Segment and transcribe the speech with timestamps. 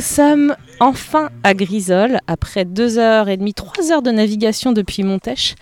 [0.00, 5.02] nous sommes enfin à Grisol, après deux heures et demie, trois heures de navigation depuis
[5.02, 5.56] Montèche.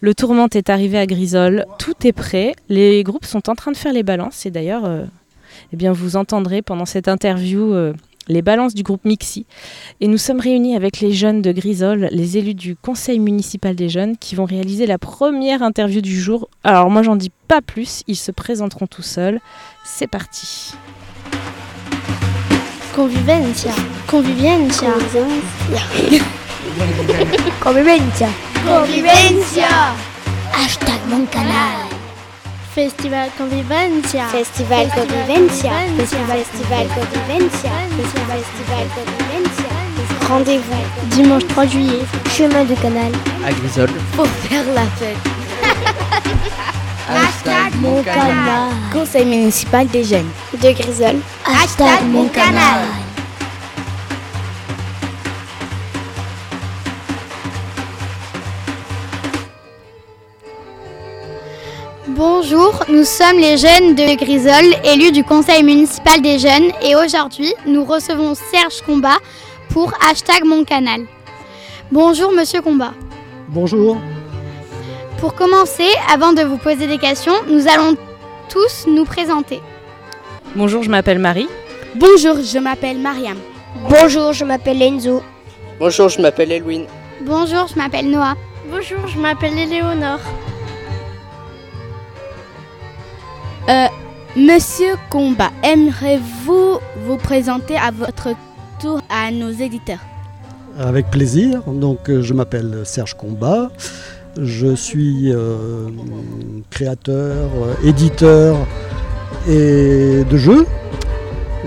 [0.00, 3.76] Le tourment est arrivé à Grisol, tout est prêt, les groupes sont en train de
[3.76, 5.04] faire les balances et d'ailleurs, euh,
[5.72, 7.92] eh vous entendrez pendant cette interview euh,
[8.26, 9.46] les balances du groupe Mixi.
[10.00, 13.88] Et nous sommes réunis avec les jeunes de Grisol, les élus du conseil municipal des
[13.88, 16.48] jeunes, qui vont réaliser la première interview du jour.
[16.64, 19.38] Alors moi j'en dis pas plus, ils se présenteront tout seuls.
[19.84, 20.72] C'est parti.
[22.96, 23.74] Convivencia.
[24.06, 24.88] Convivencia.
[27.62, 28.28] Convivencia.
[28.64, 29.68] Convivencia.
[30.50, 31.90] Hashtag mon canal.
[32.74, 34.26] Festival Convivencia.
[34.28, 35.72] Festival Convivencia.
[35.98, 37.70] Festival Festival Convivencia.
[37.98, 38.40] Festival
[38.96, 40.26] Convivencia.
[40.26, 42.06] Rendez-vous dimanche 3 juillet.
[42.34, 43.12] Chemin du canal.
[43.44, 43.90] à Grisol.
[44.16, 45.35] Pour faire la fête.
[47.08, 48.72] Hashtag Mon canal.
[48.92, 50.28] Conseil municipal des jeunes.
[50.54, 51.20] De Grisol.
[51.44, 52.80] Hashtag mon canal.
[62.08, 67.54] Bonjour, nous sommes les jeunes de Grisol, élus du conseil municipal des jeunes, et aujourd'hui,
[67.66, 69.18] nous recevons Serge Combat
[69.68, 71.02] pour hashtag mon canal.
[71.92, 72.94] Bonjour Monsieur Combat.
[73.48, 73.98] Bonjour,
[75.18, 77.96] Pour commencer, avant de vous poser des questions, nous allons
[78.50, 79.60] tous nous présenter.
[80.54, 81.48] Bonjour, je m'appelle Marie.
[81.94, 83.38] Bonjour, je m'appelle Mariam.
[83.88, 85.22] Bonjour, je m'appelle Enzo.
[85.80, 86.84] Bonjour, je m'appelle Elwin.
[87.22, 88.34] Bonjour, je m'appelle Noah.
[88.70, 90.20] Bonjour, je m'appelle Éléonore.
[93.68, 93.86] Euh,
[94.36, 98.28] Monsieur Combat, aimerez-vous vous présenter à votre
[98.78, 100.00] tour à nos éditeurs?
[100.78, 101.62] Avec plaisir.
[101.62, 103.70] Donc, euh, je m'appelle Serge Combat.
[104.38, 105.88] Je suis euh,
[106.70, 108.58] créateur, euh, éditeur
[109.48, 110.66] et de jeux.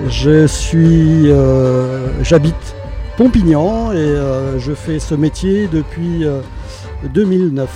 [0.07, 2.75] Je suis, euh, j'habite
[3.17, 4.15] Pompignan et
[4.57, 6.41] je fais ce métier depuis euh,
[7.13, 7.69] 2009.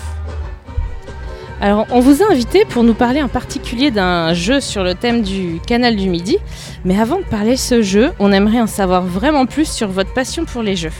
[1.59, 5.21] Alors, on vous a invité pour nous parler en particulier d'un jeu sur le thème
[5.21, 6.37] du canal du Midi.
[6.85, 10.13] Mais avant de parler de ce jeu, on aimerait en savoir vraiment plus sur votre
[10.13, 10.91] passion pour les jeux.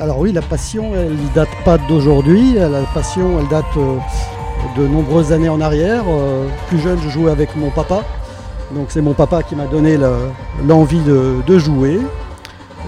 [0.00, 2.54] Alors oui, la passion, elle ne date pas d'aujourd'hui.
[2.54, 3.96] La passion, elle date euh,
[4.76, 6.02] de nombreuses années en arrière.
[6.08, 8.02] Euh, Plus jeune, je jouais avec mon papa.
[8.74, 9.96] Donc c'est mon papa qui m'a donné
[10.66, 12.00] l'envie de, jouer.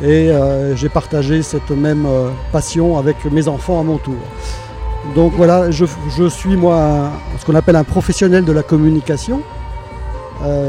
[0.03, 2.09] Et euh, j'ai partagé cette même
[2.51, 4.17] passion avec mes enfants à mon tour.
[5.15, 5.85] Donc voilà, je,
[6.29, 9.43] suis moi ce qu'on appelle un professionnel de la communication.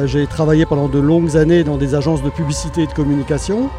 [0.05, 3.69] J'ai travaillé pendant de longues années dans des agences de publicité et de communication.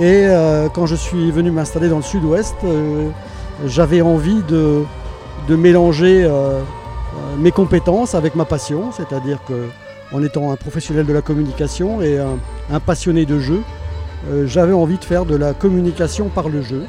[0.00, 3.10] Et euh, quand je suis venu m'installer dans le sud-ouest, euh,
[3.66, 4.84] j'avais envie de,
[5.50, 6.62] mélanger euh,
[7.38, 9.68] mes compétences avec ma passion, c'est-à-dire que
[10.12, 12.38] en étant un professionnel de la communication et un,
[12.72, 13.60] un passionné de jeu,
[14.44, 16.84] j'avais envie de faire de la communication par le jeu.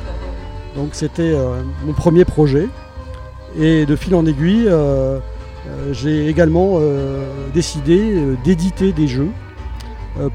[0.75, 1.35] Donc c'était
[1.85, 2.67] mon premier projet.
[3.59, 4.69] Et de fil en aiguille,
[5.91, 6.79] j'ai également
[7.53, 9.29] décidé d'éditer des jeux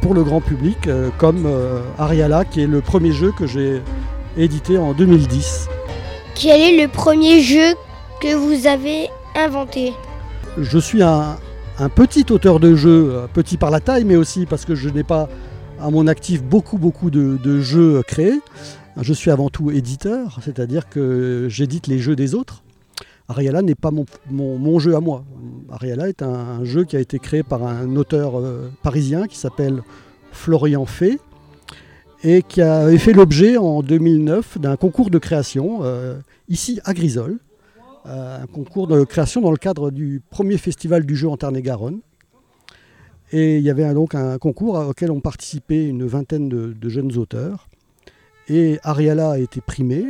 [0.01, 3.83] pour le grand public, euh, comme euh, Ariala, qui est le premier jeu que j'ai
[4.37, 5.69] édité en 2010.
[6.35, 7.75] Quel est le premier jeu
[8.21, 9.93] que vous avez inventé?
[10.59, 11.37] Je suis un,
[11.79, 14.89] un petit auteur de jeux, euh, petit par la taille, mais aussi parce que je
[14.89, 15.29] n'ai pas
[15.81, 18.41] à mon actif beaucoup, beaucoup de, de jeux créés.
[18.99, 22.63] Je suis avant tout éditeur, c'est-à-dire que j'édite les jeux des autres.
[23.29, 23.91] Ariala n'est pas
[24.31, 25.25] mon, jeu à moi.
[25.71, 29.83] Ariala est un, jeu qui a été créé par un auteur euh, parisien qui s'appelle
[30.31, 31.19] Florian Fay
[32.23, 37.39] et qui avait fait l'objet en 2009 d'un concours de création euh, ici à Grisol.
[38.07, 42.01] Euh, un concours de création dans le cadre du premier festival du jeu en Tarn-et-Garonne.
[43.33, 47.17] Et il y avait donc un concours auquel ont participé une vingtaine de, de jeunes
[47.17, 47.69] auteurs.
[48.49, 50.05] Et Ariala a été primé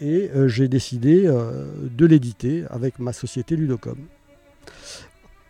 [0.00, 3.98] et euh, j'ai décidé euh, de l'éditer avec ma société Ludocom.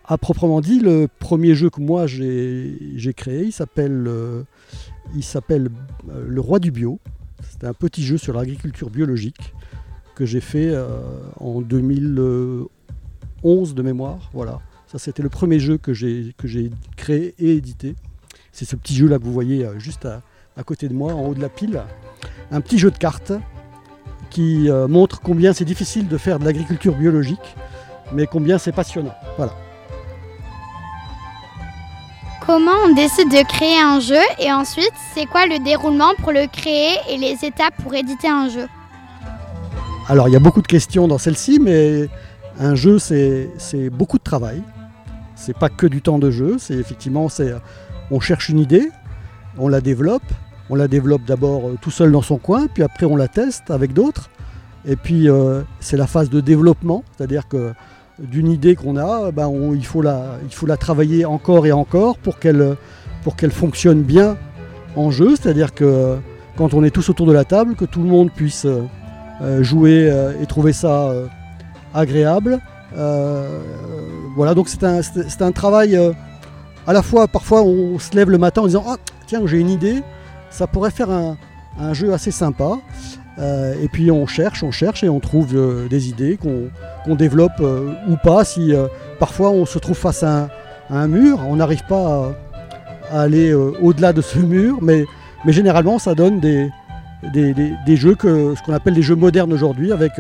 [0.04, 4.42] À proprement dit, le premier jeu que moi j'ai créé, il s'appelle euh,
[5.16, 7.00] Le Roi du Bio.
[7.42, 9.54] C'est un petit jeu sur l'agriculture biologique
[10.14, 10.72] que j'ai fait
[11.40, 14.30] en 2011 de mémoire.
[14.32, 16.34] Voilà, ça c'était le premier jeu que j'ai
[16.96, 17.96] créé et édité.
[18.52, 21.34] C'est ce petit jeu là que vous voyez juste à côté de moi, en haut
[21.34, 21.82] de la pile.
[22.50, 23.32] Un petit jeu de cartes
[24.34, 27.54] qui euh, montre combien c'est difficile de faire de l'agriculture biologique,
[28.12, 29.14] mais combien c'est passionnant.
[29.36, 29.52] Voilà.
[32.44, 36.48] Comment on décide de créer un jeu et ensuite, c'est quoi le déroulement pour le
[36.48, 38.66] créer et les étapes pour éditer un jeu?
[40.08, 42.08] Alors il y a beaucoup de questions dans celle-ci, mais
[42.58, 44.62] un jeu c'est c'est beaucoup de travail.
[45.36, 47.54] C'est pas que du temps de jeu, c'est effectivement c'est
[48.10, 48.90] on cherche une idée
[49.58, 50.22] on la développe.
[50.70, 53.70] On la développe d'abord euh, tout seul dans son coin, puis après on la teste
[53.70, 54.30] avec d'autres.
[54.86, 57.72] Et puis euh, c'est la phase de développement, c'est-à-dire que
[58.18, 62.76] d'une idée qu'on a, ben, il, faut la, travailler encore et encore pour qu'elle
[63.50, 64.36] fonctionne bien
[64.96, 66.16] en jeu, c'est-à-dire que
[66.56, 68.82] quand on est tous autour de la table, que tout le monde puisse euh,
[69.42, 71.26] euh, jouer euh, et trouver ça euh,
[71.92, 72.60] agréable.
[72.96, 73.60] Euh,
[74.36, 76.12] voilà, donc c'est un, travail euh,
[76.86, 78.96] à la fois, parfois on se lève le matin en disant Ah,
[79.26, 80.02] tiens, j'ai une idée,
[80.54, 81.36] ça pourrait faire un,
[81.92, 82.78] jeu assez sympa.
[83.38, 87.60] Euh, et puis on cherche, on cherche et on trouve euh, des idées qu'on développe
[87.60, 88.44] euh, ou pas.
[88.44, 88.72] Si
[89.18, 90.48] parfois on se trouve face à
[90.90, 92.32] un, mur, on n'arrive pas
[93.10, 95.04] à, aller au-delà de ce mur, mais,
[95.48, 96.70] généralement ça donne des,
[97.96, 100.12] jeux que ce qu'on appelle des jeux modernes aujourd'hui avec,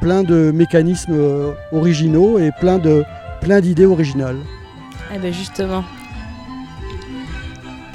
[0.00, 4.38] plein de mécanismes originaux et plein d'idées originales.
[5.12, 5.82] Eh ben justement.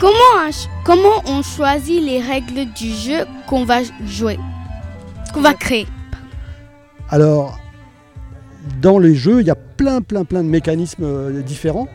[0.01, 0.13] Comment,
[0.47, 4.39] on- comment on choisit les règles du jeu qu'on va jouer
[5.33, 5.85] Qu'on va créer?
[7.09, 7.59] Alors,
[8.81, 11.87] dans les jeux, il y a plein, plein, plein de mécanismes euh, différents.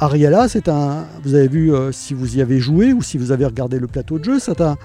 [0.00, 1.06] Ariella, c'est un.
[1.24, 3.86] Vous avez vu euh, si vous y avez joué ou si vous avez regardé le
[3.88, 4.76] plateau de jeu, c'est un,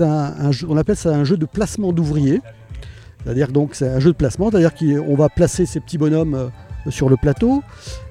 [0.00, 2.40] un, un on appelle ça un jeu de placement d'ouvriers.
[3.24, 6.90] C'est-à-dire donc c'est un jeu de placement, c'est-à-dire qu'on va placer ces petits bonhommes euh,
[6.90, 7.62] sur le plateau.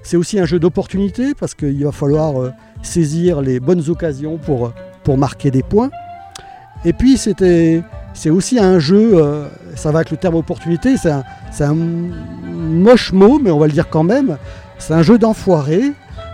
[0.04, 2.52] C'est aussi un jeu d'opportunité parce qu'il va falloir euh,
[2.82, 5.92] saisir les bonnes occasions pour, euh, pour marquer des points.
[6.84, 7.84] Et puis c'était,
[8.14, 11.76] c'est aussi un jeu, euh, ça va avec le terme opportunité, c'est un, c'est un
[11.76, 14.38] moche mot, mais on va le dire quand même.
[14.80, 15.92] C'est un jeu d'enfoiré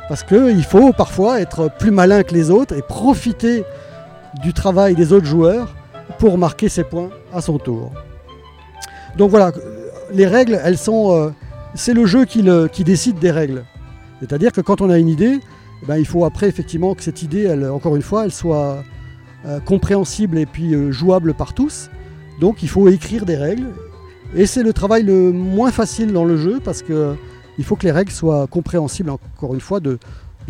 [0.07, 3.65] parce qu'il faut parfois être plus malin que les autres et profiter
[4.41, 5.75] du travail des autres joueurs
[6.19, 7.91] pour marquer ses points à son tour.
[9.17, 9.51] Donc voilà,
[10.13, 11.33] les règles, elles sont,
[11.77, 12.43] c'est le jeu qui,
[12.83, 13.63] décide des règles.
[14.19, 15.39] C'est-à-dire que quand on a une idée,
[15.83, 18.83] eh ben, il faut après effectivement que cette idée, encore une fois, elle soit
[19.45, 21.89] euh, compréhensible et puis euh, jouable par tous.
[22.41, 23.67] Donc il faut écrire des règles.
[24.35, 27.15] Et c'est le travail le moins facile dans le jeu parce que
[27.59, 29.97] il faut que les règles soient compréhensibles, encore une fois, de,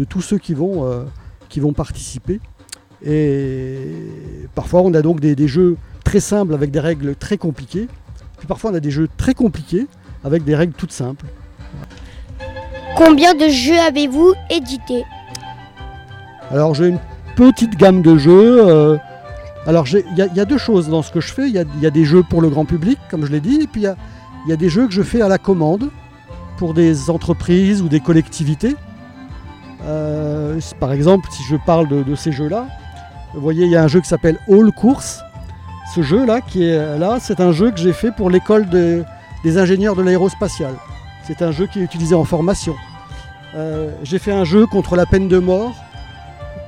[0.10, 1.04] tous ceux qui vont, euh,
[1.50, 2.40] qui vont participer.
[3.06, 3.78] Et
[4.56, 7.88] parfois, on a donc des jeux très simples avec des règles très compliquées.
[8.38, 9.88] Puis parfois, on a des jeux très compliqués
[10.28, 11.26] avec des règles toutes simples.
[12.96, 15.04] Combien de jeux avez-vous édité
[16.52, 17.00] Alors, j'ai une
[17.36, 18.68] petite gamme de jeux.
[18.68, 18.98] euh,
[19.66, 21.48] alors, il y, a- il y a deux choses dans ce que je fais.
[21.48, 23.40] Il y a, il y a des jeux pour le grand public, comme je l'ai
[23.42, 23.96] dit, et puis il y a,
[24.46, 25.90] il y a des jeux que je fais à la commande
[26.58, 28.76] pour des entreprises ou des collectivités.
[29.86, 32.66] Euh, par exemple, si je parle de, de ces jeux-là,
[33.34, 35.22] vous voyez, il y a un jeu qui s'appelle All Course.
[35.94, 39.04] Ce jeu-là, qui est là, c'est un jeu que j'ai fait pour l'école de-
[39.44, 40.76] des ingénieurs de l'aérospatiale.
[41.26, 42.76] C'est un jeu qui est utilisé en formation.
[43.56, 45.76] Euh, j'ai fait un jeu contre la peine de mort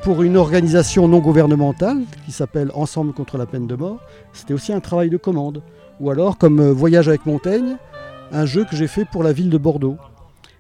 [0.04, 4.00] pour une organisation non gouvernementale qui s'appelle Ensemble contre la peine de mort.
[4.34, 5.62] C'était aussi un travail de commande.
[6.00, 7.76] Ou alors, comme euh, Voyage avec Montaigne,
[8.32, 9.98] un jeu que j'ai fait pour la ville de Bordeaux.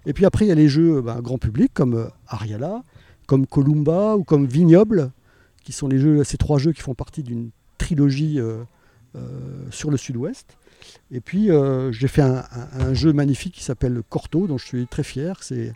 [0.05, 2.81] Et puis après, il y a les jeux euh, ben, grand public comme Ariala,
[3.27, 5.11] comme Columba ou comme Vignoble,
[5.63, 8.39] qui sont les jeux, ces trois jeux qui font partie d'une trilogie
[9.71, 10.57] sur le sud-ouest.
[11.11, 15.03] Et puis, euh, j'ai fait un, jeu magnifique qui s'appelle Corto, dont je suis très
[15.03, 15.41] fier.
[15.41, 15.73] C'est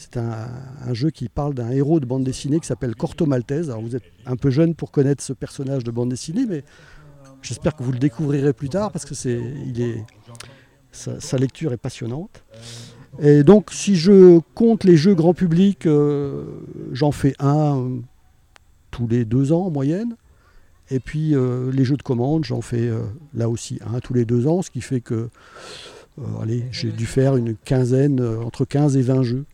[0.00, 3.68] c'est un, jeu qui parle d'un héros de bande dessinée qui s'appelle Corto Maltese.
[3.68, 6.64] Alors vous êtes un peu jeune pour connaître ce personnage de bande dessinée, mais
[7.42, 10.02] j'espère que vous le découvrirez plus tard parce que c'est, il est,
[10.90, 12.42] sa, sa lecture est passionnante.
[13.20, 16.44] Et donc si je compte les jeux grand public, euh,
[16.92, 17.98] j'en fais un euh,
[18.90, 20.16] tous les deux ans en moyenne.
[20.90, 23.02] Et puis euh, les jeux de commande, j'en fais euh,
[23.34, 25.28] là aussi un tous les deux ans, ce qui fait que
[26.18, 29.44] euh, allez, j'ai dû faire une quinzaine, euh, entre 15 et 20 jeux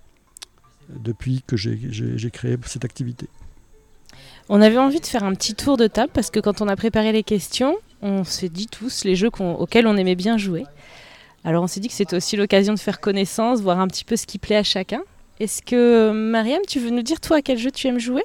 [0.89, 3.29] depuis que j'ai j'ai- j'ai créé cette activité.
[4.49, 6.77] On avait envie de faire un petit tour de table parce que quand on a
[6.77, 10.65] préparé les questions, on s'est dit tous les jeux qu'on- auxquels on aimait bien jouer.
[11.45, 14.17] Alors on s'est dit que c'était aussi l'occasion de faire connaissance, voir un petit peu
[14.17, 15.03] ce qui plaît à chacun.
[15.39, 18.23] Est-ce que Mariam, tu veux nous dire toi à quel jeu tu aimes jouer?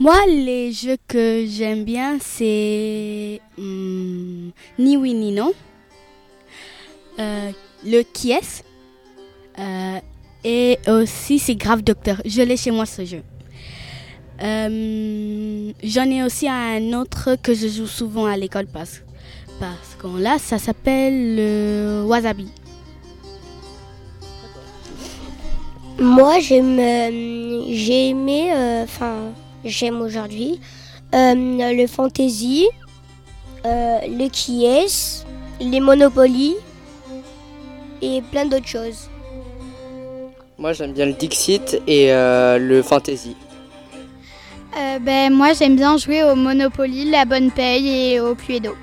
[0.00, 5.52] Moi, les jeux que j'aime bien, c'est hum, Ni oui ni non,
[7.18, 7.50] euh,
[7.84, 8.32] le qui
[9.58, 9.98] euh,
[10.44, 12.22] et aussi c'est Grave Docteur.
[12.24, 13.22] Je l'ai chez moi ce jeu.
[14.40, 19.02] Euh, J'en ai aussi un autre que je joue souvent à l'école parce,
[19.58, 22.52] parce qu'on là, ça s'appelle le Wasabi.
[25.98, 26.76] Moi, j'aime,
[27.68, 28.52] j'ai aimé,
[28.84, 29.32] enfin,
[29.64, 30.60] j'aime aujourd'hui
[31.14, 32.66] euh, le fantasy,
[33.64, 35.24] euh, le qui est,
[35.60, 36.56] les Monopoly
[38.02, 39.08] et plein d'autres choses.
[40.58, 43.36] Moi j'aime bien le Dixit et euh, le Fantasy.
[44.76, 48.76] Euh, ben, moi, j'aime bien jouer au Monopoly, la bonne paye et au Cluedo.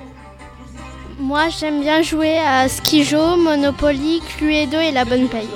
[1.20, 5.48] Moi, j'aime bien jouer à Skijo, Monopoly, Cluedo et la bonne paye.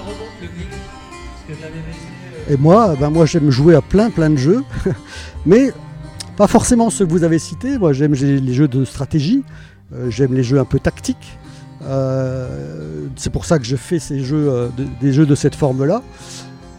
[2.50, 4.64] Et moi, ben moi j'aime jouer à plein plein de jeux,
[5.46, 5.72] mais
[6.36, 7.78] pas forcément ceux que vous avez cités.
[7.78, 9.44] Moi j'aime les jeux de stratégie,
[9.94, 11.38] euh, j'aime les jeux un peu tactiques.
[11.86, 15.56] Euh, c'est pour ça que je fais ces jeux, euh, de- des jeux de cette
[15.56, 16.02] forme-là.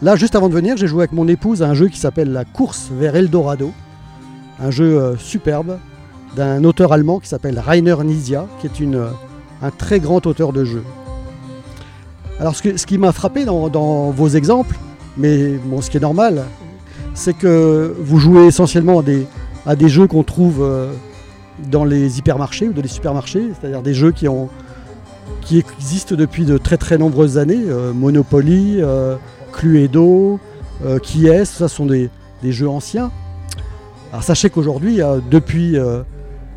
[0.01, 2.31] Là, juste avant de venir, j'ai joué avec mon épouse à un jeu qui s'appelle
[2.31, 3.71] La course vers Eldorado,
[4.59, 5.77] un jeu superbe
[6.35, 9.05] d'un auteur allemand qui s'appelle Rainer Nizia, qui est une,
[9.61, 10.83] un très grand auteur de jeux.
[12.39, 14.75] Alors ce, qui m'a frappé dans vos exemples,
[15.17, 16.43] mais bon, ce qui est normal,
[17.13, 19.03] c'est que vous jouez essentiellement
[19.65, 20.91] à des, jeux qu'on trouve euh,
[21.69, 24.27] dans les hypermarchés ou dans les supermarchés, c'est-à-dire des jeux qui,
[25.57, 27.63] existent depuis de très très nombreuses années.
[27.67, 29.17] euh, Monopoly, euh,
[29.51, 30.39] Cluedo,
[30.85, 32.09] euh, Qui est, ça sont des,
[32.43, 33.11] jeux anciens.
[34.11, 34.99] Alors sachez qu'aujourd'hui,
[35.29, 35.77] depuis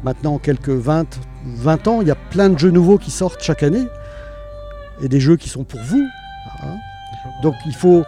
[0.02, 3.62] maintenant quelques 20, 20 ans, il y a plein de jeux nouveaux qui sortent chaque
[3.62, 3.86] année
[5.02, 6.02] et des jeux qui sont pour vous.
[6.62, 6.76] hein.
[7.42, 8.02] Donc il faut,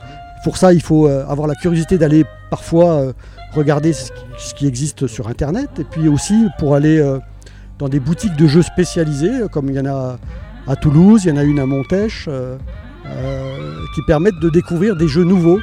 [0.47, 3.13] pour ça, il faut euh, avoir la curiosité d'aller parfois euh,
[3.53, 4.13] regarder ce
[4.55, 7.19] qui, existe sur Internet et puis aussi pour aller euh,
[7.81, 10.21] dans des boutiques de jeux spécialisées, comme il y en a
[10.69, 12.29] à Toulouse, il y en a une à Montèche,
[13.97, 15.59] qui permettent de découvrir des jeux nouveaux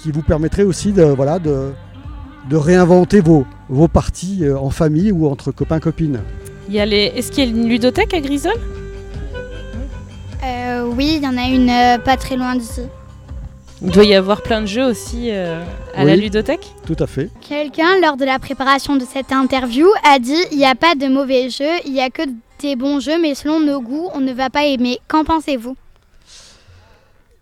[0.00, 1.72] qui vous permettraient aussi de, voilà, de,
[2.48, 6.20] de réinventer vos, vos parties en famille ou entre copains-copines.
[6.68, 7.12] Il y a les...
[7.16, 8.54] Est-ce qu'il y a une ludothèque à Grisol?
[10.44, 12.82] Euh, oui, il y en a une euh, pas très loin d'ici.
[13.82, 15.62] Il doit y avoir plein de jeux aussi euh,
[15.94, 16.72] à la ludothèque.
[16.84, 17.30] Tout à fait.
[17.40, 21.06] Quelqu'un, lors de la préparation de cette interview, a dit il n'y a pas de
[21.06, 22.22] mauvais jeux, il n'y a que
[22.60, 24.98] des bons jeux, mais selon nos goûts, on ne va pas aimer.
[25.06, 25.76] Qu'en pensez-vous?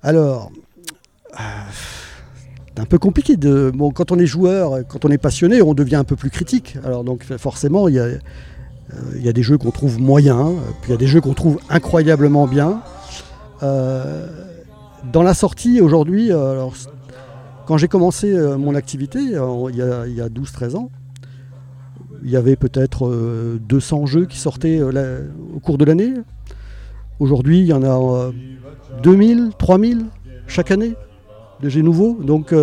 [0.02, 0.50] Alors,
[1.33, 1.43] euh,
[2.69, 3.37] c'est un peu compliqué.
[3.37, 6.31] De, bon, quand on est joueur, quand on est passionné, on devient un peu plus
[6.31, 6.76] critique.
[6.85, 8.19] Alors donc forcément, il y a, euh,
[9.16, 10.52] il y a des jeux qu'on trouve moyens,
[10.83, 12.83] puis il y a des jeux qu'on trouve incroyablement bien.
[13.62, 14.46] Euh,
[15.13, 16.75] dans la sortie aujourd'hui, euh, alors,
[17.67, 20.91] quand j'ai commencé euh, mon activité, euh, il y a, il y a 12-13 ans,
[22.23, 26.15] il y avait peut-être euh, 200 jeux qui sortaient au cours de l'année.
[27.19, 28.33] Aujourd'hui, il y en a euh,
[29.03, 30.07] 2000, 3000
[30.47, 30.95] chaque année
[31.61, 32.19] de jeux nouveaux.
[32.23, 32.55] Donc,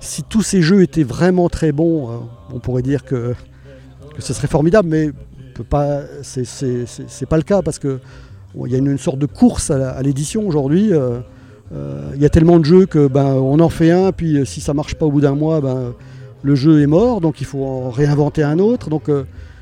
[0.00, 3.34] si tous ces jeux étaient vraiment très bons, on pourrait dire que,
[4.18, 6.02] ce serait formidable, mais on peut pas,
[7.28, 8.00] pas le cas parce que
[8.66, 10.92] il y a une, sorte de course à, l'édition aujourd'hui.
[10.92, 11.20] euh,
[11.72, 14.44] euh, Il y a tellement de jeux que ben, on en fait un, puis euh,
[14.44, 15.94] si ça marche pas au bout d'un mois, ben,
[16.42, 18.88] le jeu est mort, donc il faut en réinventer un autre.
[18.90, 19.10] Donc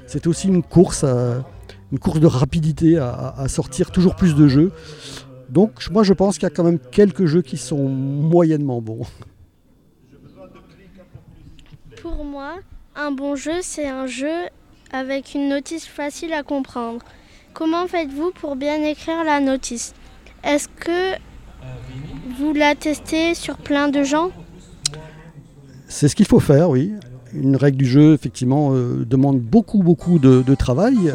[0.07, 1.05] c'est aussi une course,
[1.93, 4.71] une course de rapidité à- à sortir toujours plus de jeux.
[5.51, 9.01] Donc moi je pense qu'il y a quand même quelques jeux qui sont moyennement bons.
[12.01, 12.55] Pour moi,
[12.95, 14.47] un bon jeu, c'est un jeu
[14.93, 17.01] avec une notice facile à comprendre.
[17.55, 19.95] Comment faites-vous pour bien écrire la notice?
[20.45, 21.17] Est-ce que
[22.39, 24.31] vous la testez sur plein de gens?
[25.89, 26.93] C'est ce qu'il faut faire, oui.
[27.35, 31.13] Une règle du jeu, effectivement, euh, demande beaucoup, beaucoup de, travail,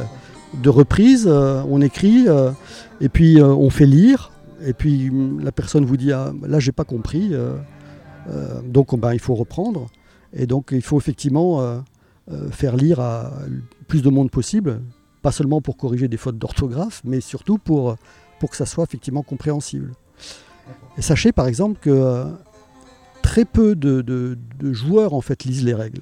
[0.62, 1.26] de reprise.
[1.28, 2.52] euh, on écrit, euh,
[3.00, 4.32] et puis on fait lire,
[4.66, 5.12] et puis
[5.42, 7.32] la personne vous dit ah, là, j'ai pas compris.
[8.66, 9.88] donc, ben, il faut reprendre.
[10.34, 11.84] Et donc, il faut effectivement
[12.52, 13.32] faire lire à
[13.88, 14.82] plus de monde possible,
[15.24, 17.96] pas seulement pour corriger des fautes d'orthographe, mais surtout pour,
[18.40, 19.94] pour que ça soit effectivement compréhensible.
[21.00, 22.26] Sachez par exemple que euh,
[23.24, 24.38] très peu de, de-
[24.74, 26.02] joueurs en fait lisent les règles.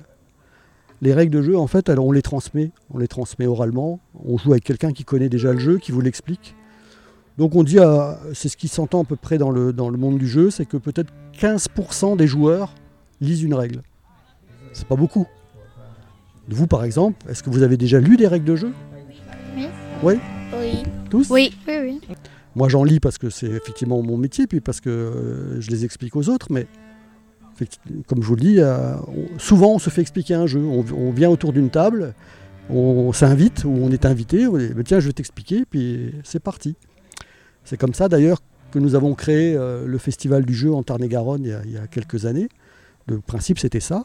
[1.04, 4.00] Les règles de jeu, en fait, on les transmet, on les transmet oralement.
[4.24, 6.56] On joue avec quelqu'un qui connaît déjà le jeu, qui vous l'explique.
[7.40, 9.98] Donc on dit, à- c'est ce qui s'entend à peu près dans le, dans le
[9.98, 12.76] monde du jeu, c'est que peut-être 15% des joueurs
[13.20, 13.82] lisent une règle.
[14.74, 15.26] C'est pas beaucoup.
[16.50, 18.72] Vous, par exemple, est-ce que vous avez déjà lu des règles de jeu?
[20.04, 20.16] Oui.
[21.10, 21.52] Tous Oui.
[21.68, 22.02] Oui, oui.
[22.56, 25.86] Moi, j'en lis parce que c'est effectivement mon métier, puis parce que euh, je les
[25.86, 26.68] explique aux autres, mais
[28.08, 28.96] comme je vous le dis, euh,
[29.38, 30.60] souvent on se fait expliquer un jeu.
[30.62, 32.14] On, vient autour d'une table,
[32.70, 36.40] on, s'invite, ou on est invité, on dit, Ben tiens, je vais t'expliquer, puis c'est
[36.42, 36.76] parti.
[37.64, 38.40] C'est comme ça d'ailleurs
[38.72, 41.72] que nous avons créé euh, le festival du jeu en Tarn-et-Garonne il, y a- il
[41.72, 42.50] y a quelques années.
[43.08, 44.04] Le principe, c'était ça.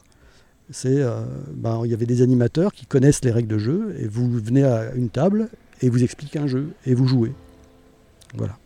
[0.71, 1.23] C'est, euh,
[1.55, 4.65] ben, il y avait des animateurs qui connaissent les règles de jeu, et vous venez
[4.65, 5.49] à une table
[5.83, 7.33] et vous expliquez un jeu, et vous jouez.
[8.35, 8.57] Voilà.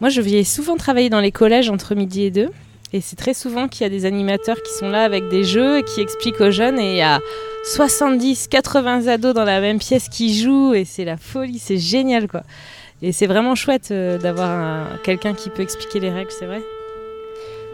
[0.00, 2.48] Moi, je vais souvent travailler dans les collèges entre midi et deux.
[2.92, 5.78] Et c'est très souvent qu'il y a des animateurs qui sont là avec des jeux
[5.78, 6.78] et qui expliquent aux jeunes.
[6.78, 7.20] Et il y a
[7.64, 10.74] 70, 80 ados dans la même pièce qui jouent.
[10.74, 12.42] Et c'est la folie, c'est génial quoi.
[13.02, 16.62] Et c'est vraiment chouette euh, d'avoir un- quelqu'un qui peut expliquer les règles, c'est vrai.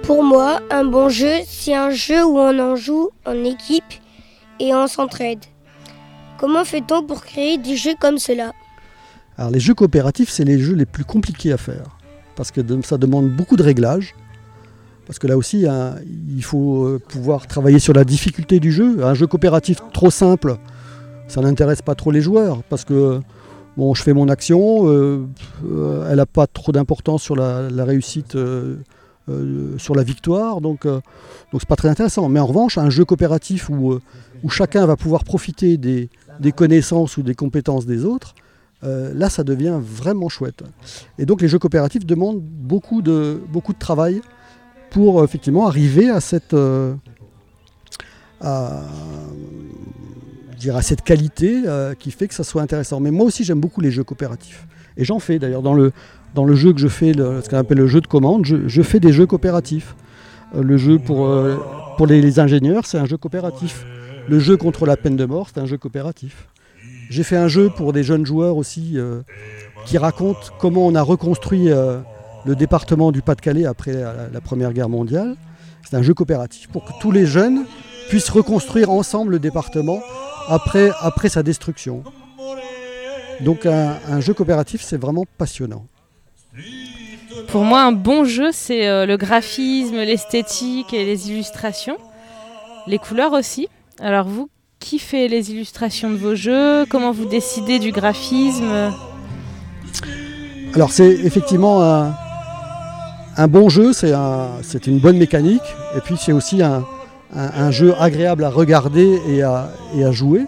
[0.02, 3.84] Pour moi, un bon jeu, c'est un jeu où on en joue en équipe
[4.60, 5.40] et on s'entraide.
[6.38, 8.52] Comment fait-on pour créer des jeux comme cela?
[9.38, 11.96] Alors les jeux coopératifs, c'est les jeux les plus compliqués à faire
[12.36, 14.14] parce que ça demande beaucoup de réglages.
[15.06, 15.94] Parce que là aussi, hein,
[16.36, 19.04] il faut euh, pouvoir travailler sur la difficulté du jeu.
[19.04, 20.56] Un jeu coopératif trop simple,
[21.28, 23.20] ça n'intéresse pas trop les joueurs parce que
[23.76, 25.24] bon, je fais mon action, euh,
[25.64, 28.36] euh, elle n'a pas trop d'importance sur la, réussite,
[29.78, 32.28] sur la victoire, donc donc c'est pas très intéressant.
[32.28, 34.00] Mais en revanche, un jeu coopératif où
[34.50, 38.34] chacun va pouvoir profiter des, des connaissances ou des compétences des autres,
[38.84, 40.62] euh, là ça devient vraiment chouette.
[41.18, 44.20] Et donc les jeux coopératifs demandent beaucoup de, beaucoup de travail
[44.90, 46.94] pour effectivement arriver à cette, euh,
[48.40, 48.82] à,
[50.72, 53.00] à cette qualité euh, qui fait que ça soit intéressant.
[53.00, 54.66] Mais moi aussi j'aime beaucoup les jeux coopératifs.
[54.98, 55.92] Et j'en fais d'ailleurs dans le,
[56.34, 59.00] dans le jeu que je fais, ce qu'on appelle le jeu de commande, je, fais
[59.00, 59.94] des jeux coopératifs.
[60.54, 61.28] le jeu pour,
[61.96, 63.84] pour les ingénieurs, c'est un jeu coopératif.
[64.28, 66.48] Le jeu contre la peine de mort, c'est un jeu coopératif.
[67.10, 69.22] J'ai fait un jeu pour des jeunes joueurs aussi euh,
[69.84, 72.00] qui raconte comment on a reconstruit euh,
[72.44, 75.36] le département du Pas-de-Calais après la, Première Guerre mondiale.
[75.88, 77.64] C'est un jeu coopératif pour que tous les jeunes
[78.08, 80.00] puissent reconstruire ensemble le département
[80.48, 80.92] après,
[81.28, 82.02] sa destruction.
[83.40, 85.86] Donc un, jeu coopératif, c'est vraiment passionnant.
[87.48, 91.98] Pour moi, un bon jeu, c'est euh, le graphisme, l'esthétique et les illustrations.
[92.86, 93.68] Les couleurs aussi.
[94.00, 96.84] Alors vous, qui fait les illustrations de vos jeux?
[96.86, 98.92] Comment vous décidez du graphisme?
[100.74, 105.62] Alors c'est effectivement un, bon jeu, c'est une bonne mécanique,
[105.96, 109.70] et puis c'est aussi un, jeu agréable à regarder et à,
[110.12, 110.44] jouer.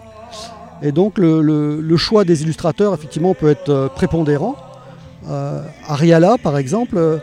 [0.83, 4.55] Et donc le, choix des illustrateurs effectivement peut être euh, prépondérant.
[5.27, 7.17] Euh, Ariala par exemple, euh,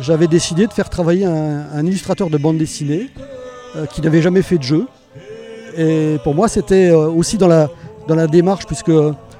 [0.00, 3.10] j'avais décidé de faire travailler un, illustrateur de bande dessinée
[3.90, 4.86] qui n'avait jamais fait de jeu
[5.76, 7.68] et pour moi, c'était euh, aussi dans la,
[8.08, 8.92] dans la démarche, puisque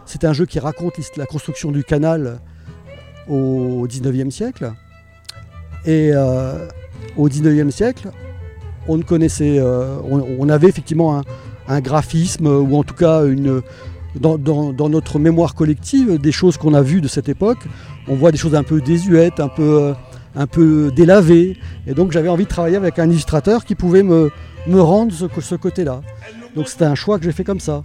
[0.07, 2.41] c'était un jeu qui raconte la construction du canal
[3.29, 4.73] au 19e siècle.
[5.87, 6.67] Et euh,
[7.17, 8.11] au 19e siècle,
[8.89, 11.23] on connaissait, euh, on, avait effectivement
[11.69, 13.63] un, graphisme, ou en tout cas une,
[14.19, 17.65] dans, dans, notre mémoire collective, des choses qu'on a vues de cette époque.
[18.09, 19.95] On voit des choses un peu désuètes, un peu,
[20.37, 21.57] un peu délavées.
[21.87, 24.31] Et donc j'avais envie de travailler avec un illustrateur qui pouvait me,
[24.67, 26.01] me rendre ce, ce côté-là.
[26.55, 27.83] Donc c'était un choix que j'ai fait comme ça.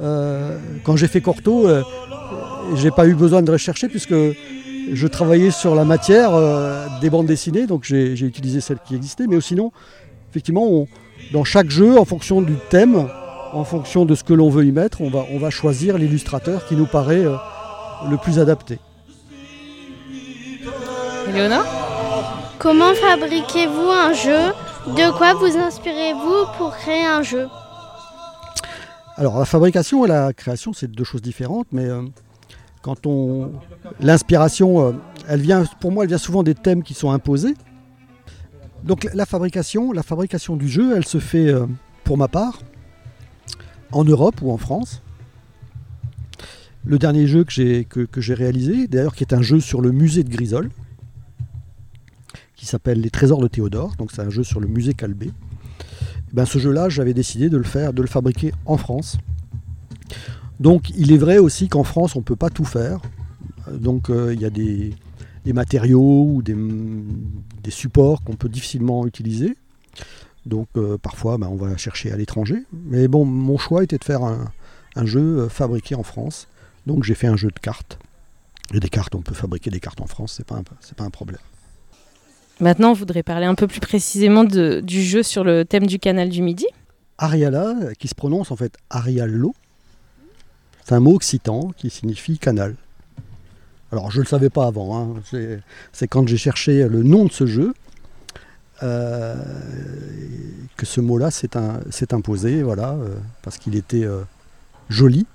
[0.00, 1.82] Euh, quand j'ai fait Corto, euh,
[2.74, 4.14] j'ai pas eu besoin de rechercher puisque
[4.92, 9.26] je travaillais sur la matière euh, des bandes dessinées, donc j'ai utilisé celles qui existaient.
[9.26, 9.72] Mais sinon,
[10.30, 10.86] effectivement,
[11.32, 13.08] dans chaque jeu, en fonction du thème,
[13.52, 16.66] en fonction de ce que l'on veut y mettre, on va, on va choisir l'illustrateur
[16.66, 17.24] qui nous paraît
[18.10, 18.78] le plus adapté.
[21.32, 21.64] Léona
[22.58, 24.52] Comment fabriquez-vous un jeu
[24.94, 27.48] de quoi vous inspirez-vous pour créer un jeu
[29.16, 32.02] Alors la fabrication et la création, c'est deux choses différentes, mais euh,
[32.82, 33.50] quand on
[33.98, 34.92] l'inspiration, euh,
[35.28, 37.54] elle vient pour moi, elle vient souvent des thèmes qui sont imposés.
[38.84, 41.66] Donc la fabrication, la fabrication du jeu, elle se fait euh,
[42.04, 42.60] pour ma part
[43.90, 45.02] en Europe ou en France.
[46.84, 47.50] Le dernier jeu que
[48.20, 50.70] j'ai réalisé, d'ailleurs qui est un jeu sur le musée de Grisol,
[52.56, 55.30] qui s'appelle Les Trésors de Théodore, donc c'est un jeu sur le musée Calbé.
[55.80, 59.18] Eh ben, ce jeu-là, j'avais décidé de le faire, de le fabriquer en France.
[60.58, 63.00] Donc il est vrai aussi qu'en France, on ne peut pas tout faire.
[63.70, 64.94] Donc euh, il y a des,
[65.52, 66.56] matériaux ou des,
[67.70, 69.56] supports qu'on peut difficilement utiliser.
[70.46, 72.64] Donc euh, parfois, ben, on va chercher à l'étranger.
[72.72, 74.50] Mais bon, mon choix était de faire un,
[75.04, 76.48] jeu euh, fabriqué en France.
[76.86, 77.98] Donc j'ai fait un jeu de cartes.
[78.72, 80.60] Et des cartes, on peut fabriquer des cartes en France, c'est pas,
[80.96, 81.38] pas un problème.
[82.60, 86.28] Maintenant, on voudrait parler un peu plus précisément du jeu sur le thème du canal
[86.28, 86.66] du Midi.
[87.18, 89.54] Ariala, qui se prononce en fait Ariallo,
[90.84, 92.76] c'est un mot occitan qui signifie canal.
[93.92, 95.14] Alors je ne le savais pas avant, hein.
[95.92, 97.72] c'est quand j'ai cherché le nom de ce jeu
[98.82, 99.34] euh,
[100.76, 104.22] que ce mot-là s'est imposé, voilà, euh, parce qu'il était euh,
[104.90, 105.26] joli,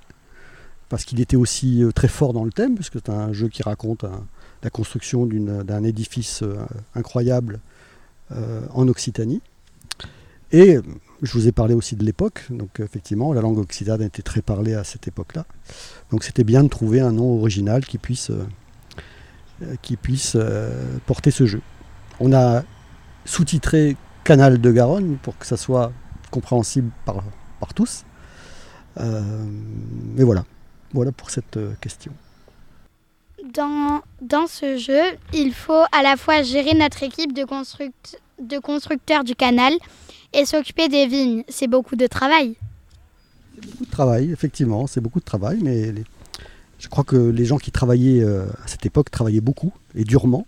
[0.89, 4.03] parce qu'il était aussi très fort dans le thème, puisque c'est un jeu qui raconte
[4.03, 4.23] un,
[4.63, 6.55] la construction d'un édifice euh,
[6.95, 7.59] incroyable
[8.31, 9.41] euh, en Occitanie.
[10.51, 10.77] Et
[11.21, 14.73] je vous ai parlé aussi de l'époque, donc effectivement, la langue occitane était très parlée
[14.73, 15.45] à cette époque-là.
[16.11, 20.35] Donc c'était bien de trouver un nom original qui puisse, euh, qui puisse
[21.05, 21.61] porter ce jeu.
[22.19, 22.63] On a
[23.23, 23.95] sous-titré
[24.25, 25.93] Canal de Garonne pour que ça soit
[26.31, 27.23] compréhensible par,
[27.59, 28.03] par tous.
[28.97, 30.43] mais voilà,
[30.93, 32.11] voilà pour cette question
[33.53, 35.01] dans, dans ce jeu,
[35.33, 37.45] il faut à la fois gérer notre équipe de,
[38.41, 39.73] de constructeur du canal
[40.33, 41.43] et s'occuper des vignes.
[41.49, 42.55] C'est beaucoup de travail.
[43.55, 45.93] C'est beaucoup de travail, effectivement, c'est beaucoup de travail, mais
[46.79, 50.47] je crois que les gens qui travaillaient euh, à cette époque travaillaient beaucoup et durement.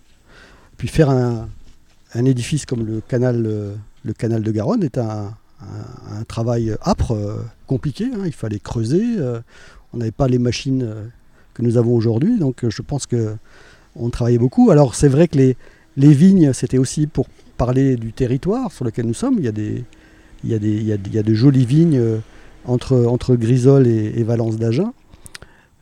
[0.78, 1.48] Puis faire un,
[2.16, 5.36] édifice comme le canal, euh, le canal de Garonne est un,
[6.28, 8.06] travail âpre, euh, compliqué.
[8.06, 8.24] Hein.
[8.26, 9.18] Il fallait creuser.
[9.94, 11.12] on n'avait pas les machines
[11.54, 13.36] que nous avons aujourd'hui, donc je pense que
[13.96, 14.72] on travaillait beaucoup.
[14.72, 15.56] Alors c'est vrai que les,
[15.98, 19.36] les vignes, c'était aussi pour parler du territoire sur lequel nous sommes.
[19.38, 19.84] Il y a, des,
[20.44, 22.02] il y a, des, il y a, de jolies vignes
[22.66, 24.94] entre, entre Grisol et, Valence d'Agen.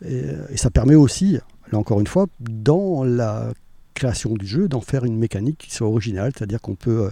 [0.06, 0.24] Et,
[0.56, 1.38] ça permet aussi,
[1.72, 3.54] là encore une fois, dans la
[3.94, 7.10] création du jeu, d'en faire une mécanique qui soit originale, c'est-à-dire qu'on peut euh,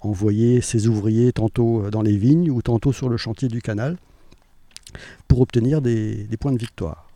[0.00, 3.96] envoyer ses ouvriers tantôt euh, dans les vignes ou tantôt sur le chantier du canal
[5.28, 7.09] pour obtenir des, points de victoire.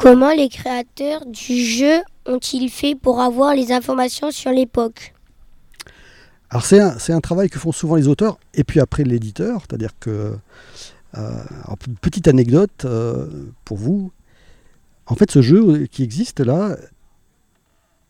[0.00, 5.12] Comment les créateurs du jeu ont-ils fait pour avoir les informations sur l'époque?
[6.48, 6.80] Alors c'est
[7.12, 10.34] un, travail que font souvent les auteurs et puis après l'éditeur, c'est-à-dire que
[11.18, 11.42] euh,
[12.00, 13.28] petite anecdote euh,
[13.66, 14.10] pour vous.
[15.06, 16.78] En fait, ce jeu qui existe là,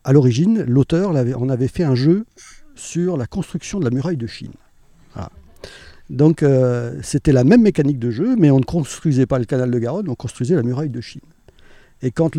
[0.05, 2.25] à l'origine, l'auteur en avait fait un jeu
[2.77, 4.53] sur la construction de la muraille de Chine.
[6.11, 9.71] Donc euh, c'était la même mécanique de jeu, mais on ne construisait pas le canal
[9.71, 11.21] de Garonne, on construisait la muraille de Chine.
[12.03, 12.35] Et quand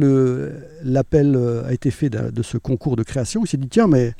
[0.83, 4.13] l'appel a été fait de, ce concours de création, il s'est dit tiens, mais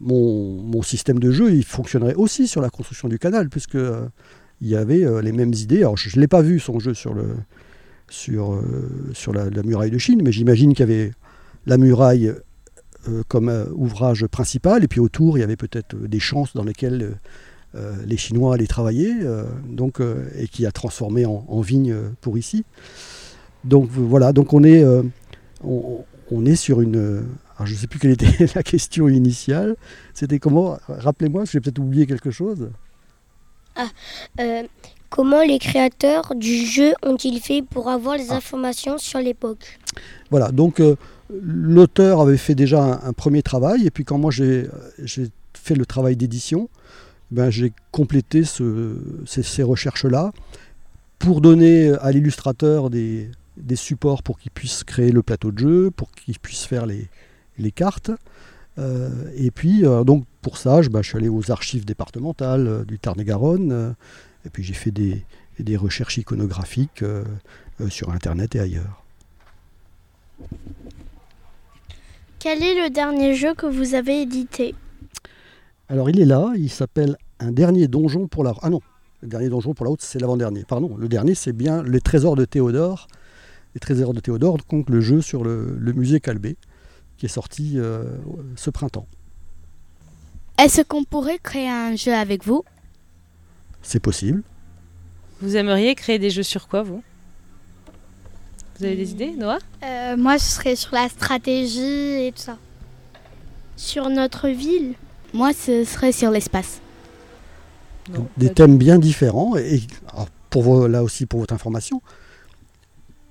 [0.00, 3.78] mon, mon, système de jeu, il fonctionnerait aussi sur la construction du canal, puisque
[4.60, 5.78] il y avait euh, les mêmes idées.
[5.78, 7.36] Alors je ne l'ai pas vu son jeu sur, le,
[8.08, 11.12] sur, euh, sur la, muraille de Chine, mais j'imagine qu'il y avait
[11.66, 12.32] la muraille
[13.08, 17.18] euh, comme ouvrage principal, et puis autour il y avait peut-être des chances dans lesquelles
[18.06, 19.12] les Chinois allaient travailler,
[19.68, 20.00] donc,
[20.36, 22.64] et qui a transformé en, vigne pour ici.
[23.64, 24.84] Donc voilà, donc on est,
[25.64, 29.76] on, on est sur une, alors je ne sais plus quelle était la question initiale.
[30.14, 32.70] C'était comment Rappelez-moi, j'ai peut-être oublié quelque chose.
[33.74, 33.88] Ah,
[34.40, 34.62] euh,
[35.10, 38.36] comment les créateurs du jeu ont-ils fait pour avoir les ah.
[38.36, 39.78] informations sur l'époque?
[40.30, 40.96] Voilà, donc euh,
[41.30, 44.68] l'auteur avait fait déjà un, premier travail, et puis quand moi j'ai
[45.54, 46.68] fait le travail d'édition,
[47.30, 50.32] ben, j'ai complété ces, recherches-là
[51.18, 53.30] pour donner à l'illustrateur des,
[53.76, 57.08] supports pour qu'il puisse créer le plateau de jeu, pour qu'il puisse faire les,
[57.58, 58.10] les cartes.
[58.78, 62.66] Euh, et puis, euh, donc pour ça, je, bah, je, suis allé aux archives départementales
[62.66, 63.94] euh, du Tarn-et-Garonne,
[64.44, 65.24] et puis j'ai fait des,
[65.58, 67.04] des, recherches iconographiques
[67.88, 69.04] sur Internet et ailleurs.
[72.38, 74.74] Quel est le dernier jeu que vous avez édité?
[75.88, 78.54] Alors il est là, il s'appelle Un dernier donjon pour la...
[78.62, 78.80] Ah non,
[79.22, 80.64] le dernier donjon pour la haute, c'est l'avant-dernier.
[80.68, 83.08] Pardon, le dernier, c'est bien Les Trésors de Théodore.
[83.74, 86.56] Les Trésors de Théodore, donc le jeu sur le, le musée Calbé
[87.16, 88.04] qui est sorti euh,
[88.56, 89.06] ce printemps.
[90.58, 92.64] Est-ce qu'on pourrait créer un jeu avec vous?
[93.82, 94.42] C'est possible.
[95.40, 97.02] Vous aimeriez créer des jeux sur quoi, vous?
[98.78, 99.58] Vous avez des idées, Noah?
[99.84, 102.58] Euh, Moi, ce serait sur la stratégie et tout ça.
[103.76, 104.94] Sur notre ville?
[105.34, 106.80] Moi, ce serait sur l'espace.
[108.36, 109.56] Des thèmes bien différents.
[109.56, 109.82] Et
[110.50, 112.00] pour là aussi, pour votre information,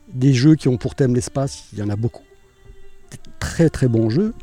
[0.07, 2.23] des jeux qui ont pour thème l'espace, il y en a beaucoup
[3.39, 4.33] très très bons jeux.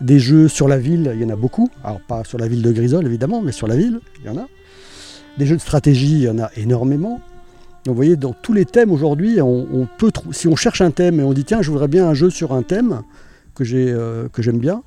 [0.00, 1.70] Des jeux sur la ville, il y en a beaucoup.
[1.82, 4.36] Alors pas sur la ville de Grisol évidemment, mais sur la ville, il y en
[4.36, 4.46] a.
[5.38, 7.20] Des jeux de stratégie, il y en a énormément.
[7.84, 9.38] Donc vous voyez, dans tous les thèmes aujourd'hui,
[10.32, 12.52] si on cherche un thème et on dit tiens, je voudrais bien un jeu sur
[12.52, 13.02] un thème
[13.60, 14.82] euh, que j'aime bien,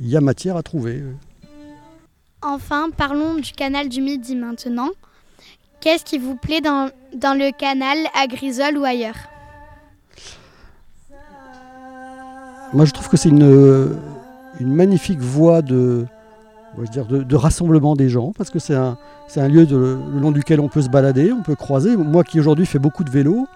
[0.00, 1.02] il y a matière à trouver.
[2.42, 4.90] Enfin, parlons du canal du Midi maintenant.
[5.80, 9.33] Qu'est-ce qui vous plaît dans, dans le canal à Grisol ou ailleurs?
[12.74, 13.96] Moi, je trouve que c'est une,
[14.60, 16.06] magnifique voie de,
[16.90, 18.98] dire, de, rassemblement des gens, parce que c'est un,
[19.36, 21.96] un, lieu le long duquel on peut se balader, on peut croiser.
[21.96, 23.46] Moi qui aujourd'hui fais beaucoup de vélo,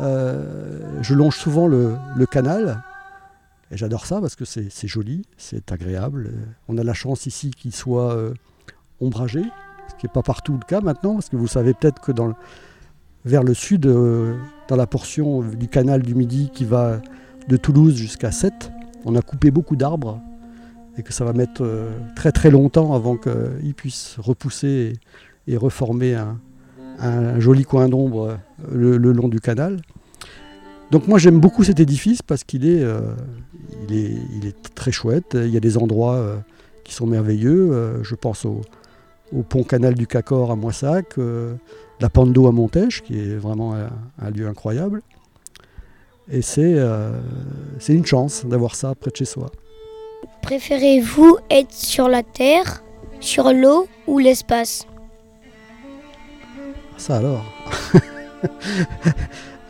[0.00, 1.96] euh, je longe souvent le,
[2.30, 2.82] canal,
[3.70, 6.32] et j'adore ça parce que c'est joli, c'est agréable.
[6.68, 8.34] On a la chance ici qu'il soit euh,
[9.00, 9.42] ombragé,
[9.88, 12.34] ce qui n'est pas partout le cas maintenant, parce que vous savez peut-être que dans
[13.24, 14.36] vers le sud, euh,
[14.68, 17.00] dans la portion du canal du Midi qui va
[17.48, 18.70] de Toulouse jusqu'à 7,
[19.04, 20.20] on a coupé beaucoup d'arbres
[20.98, 24.94] et que ça va mettre euh, très très longtemps avant qu'ils puissent repousser
[25.46, 28.36] et, reformer un, joli coin d'ombre
[28.74, 29.80] euh, le, long du canal.
[30.90, 33.12] Donc moi j'aime beaucoup cet édifice parce qu'il est, euh,
[34.74, 35.34] très chouette.
[35.34, 36.42] Il y a des endroits
[36.84, 38.00] qui sont merveilleux.
[38.02, 38.62] je pense au,
[39.48, 41.16] pont canal du Cacor à Moissac,
[42.00, 45.02] la Pente à Montèche qui est vraiment un lieu incroyable.
[46.30, 47.10] Et c'est euh,
[47.88, 49.50] une chance d'avoir ça près de chez soi.
[50.42, 52.82] Préférez-vous être sur la Terre,
[53.20, 54.86] sur l'eau ou l'espace?
[56.98, 57.44] Ça alors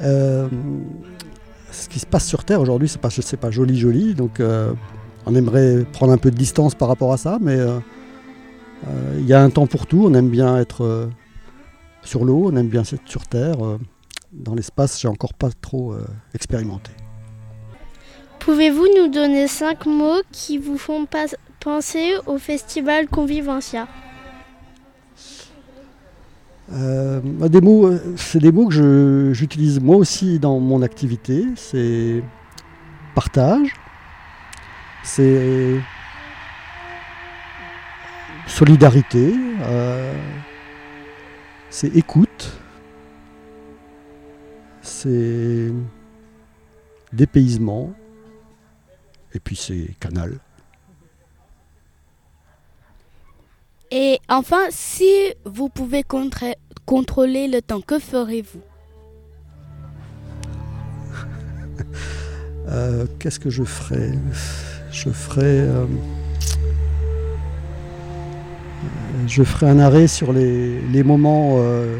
[0.01, 0.49] euh,
[1.71, 4.73] Ce qui se passe sur Terre aujourd'hui, c'est pas, pas, joli joli, donc euh,
[5.27, 7.79] on aimerait prendre un peu de distance par rapport à ça, mais euh,
[9.18, 10.05] il y a un temps pour tout.
[10.07, 11.09] On aime bien être
[12.03, 13.57] sur l'eau, on aime bien être sur Terre.
[14.33, 15.95] Dans l'espace, j'ai encore pas trop
[16.35, 16.91] expérimenté.
[18.38, 21.07] Pouvez-vous nous donner cinq mots qui vous font
[21.61, 23.88] penser au festival Convivencia?
[26.73, 31.47] Euh, des mots, c'est des mots que j'utilise moi aussi dans mon activité.
[31.57, 32.23] C'est
[33.14, 33.75] partage,
[35.03, 35.81] c'est
[38.47, 40.14] solidarité, euh,
[41.71, 42.58] c'est écoute,
[45.03, 45.73] c'est
[47.13, 47.93] dépaysement,
[49.33, 50.39] et puis c'est canal.
[53.91, 55.11] Et enfin, si
[55.45, 56.03] vous pouvez
[56.85, 58.63] contrôler le temps, que ferez-vous?
[62.71, 64.11] Euh, Qu'est-ce que je ferai
[64.93, 65.61] Je ferai.
[65.61, 65.87] Euh,
[69.27, 71.57] je ferai un arrêt sur les, moments.
[71.61, 71.99] Euh,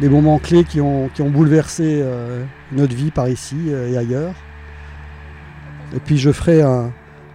[0.00, 2.04] les moments clés qui ont, qui ont bouleversé
[2.72, 4.34] notre vie par ici et ailleurs.
[5.94, 6.92] Et puis je ferai un,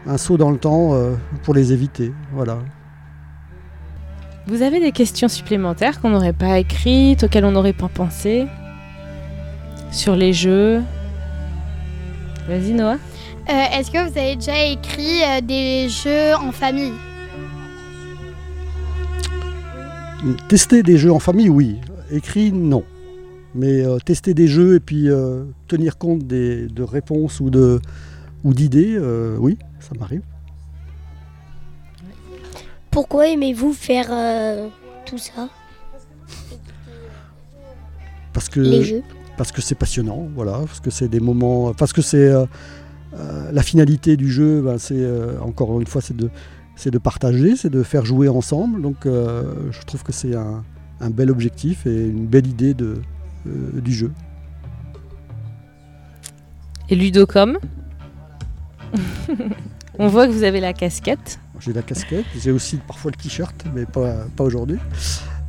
[0.08, 0.97] un saut dans le temps
[1.43, 2.13] pour les éviter.
[2.32, 2.60] Voilà.
[4.47, 8.45] Vous avez des questions supplémentaires qu'on n'aurait pas écrites, auxquelles on n'aurait pas pensé?
[9.89, 10.82] Sur les jeux?
[12.47, 12.97] Vas-y Noah.
[13.49, 16.93] Euh, est-ce que vous avez déjà écrit euh, des jeux en famille?
[20.49, 21.80] Tester des jeux en famille, oui.
[22.13, 22.84] Écrit, non.
[23.54, 25.10] Mais euh, tester des jeux et puis
[25.67, 27.49] tenir compte des, de réponses ou
[28.54, 30.21] d'idées, ou oui, ça m'arrive.
[32.93, 34.67] Pourquoi aimez-vous faire euh,
[35.08, 35.49] tout ça?
[38.34, 39.02] Parce que
[39.36, 42.45] parce que c'est passionnant, voilà, parce que c'est des moments, parce que c'est euh,
[43.15, 45.04] euh, la finalité du jeu, ben, c'est
[45.41, 46.30] encore une fois c'est de
[46.76, 48.80] c'est de partager, c'est de faire jouer ensemble.
[48.84, 50.63] Donc je trouve que c'est un,
[51.04, 53.02] un, bel objectif et une belle idée de,
[53.46, 54.12] du jeu.
[56.89, 57.58] Et Ludocom
[60.00, 61.39] On voit que vous avez la casquette.
[61.60, 64.78] J'ai la casquette, j'ai aussi parfois le t-shirt, mais pas, pas aujourd'hui.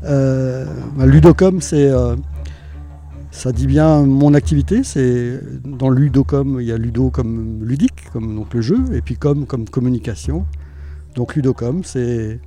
[0.04, 2.14] Euh, bah, Ludocom, c'est, euh,
[3.30, 4.84] ça dit bien mon activité.
[4.84, 9.16] C'est dans Ludocom, il y a Ludo comme ludique, comme donc le jeu, et puis
[9.16, 10.44] comme comme communication.
[11.14, 12.38] Donc Ludocom, c'est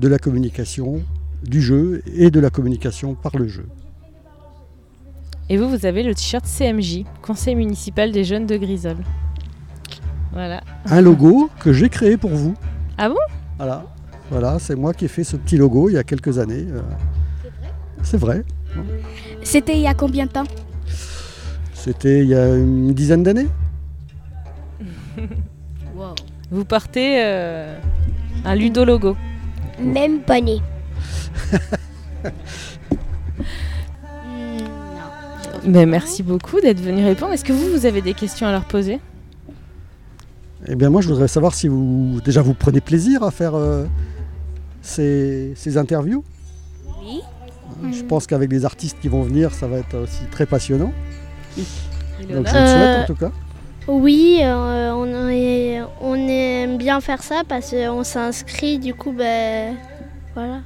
[0.00, 1.02] de la communication,
[1.42, 3.66] du jeu et de la communication par le jeu.
[5.48, 8.96] Et vous, vous avez le t-shirt CMJ, Conseil municipal des jeunes de Grisol.
[10.32, 10.62] Voilà.
[10.86, 12.54] Un logo que j'ai créé pour vous.
[12.96, 13.16] Ah bon?
[13.58, 13.84] Voilà,
[14.30, 16.66] voilà c'est moi qui ai fait ce petit logo il y a quelques années.
[16.70, 16.80] Euh.
[18.02, 18.44] C'est vrai?
[19.42, 20.46] C'était il y a combien de temps?
[21.74, 23.48] C'était il y a une dizaine d'années.
[26.50, 27.78] Vous portez euh,
[28.44, 29.16] un Ludo logo.
[29.80, 30.60] Même pas né.
[35.64, 37.32] Mais merci beaucoup d'être venu répondre.
[37.32, 39.00] Est-ce que vous, vous avez des questions à leur poser?
[40.68, 43.84] Eh bien, moi, je voudrais savoir si vous, déjà, vous prenez plaisir à faire euh,
[44.80, 46.24] ces, interviews?
[47.02, 47.20] Oui.
[47.92, 50.92] Je pense qu'avec les artistes qui vont venir, ça va être aussi très passionnant.
[51.56, 53.32] Donc, je vous souhaite en tout cas.
[53.88, 54.92] Oui, euh,
[56.00, 59.74] on, aime bien faire ça parce qu'on s'inscrit, du coup, ben
[60.34, 60.60] voilà.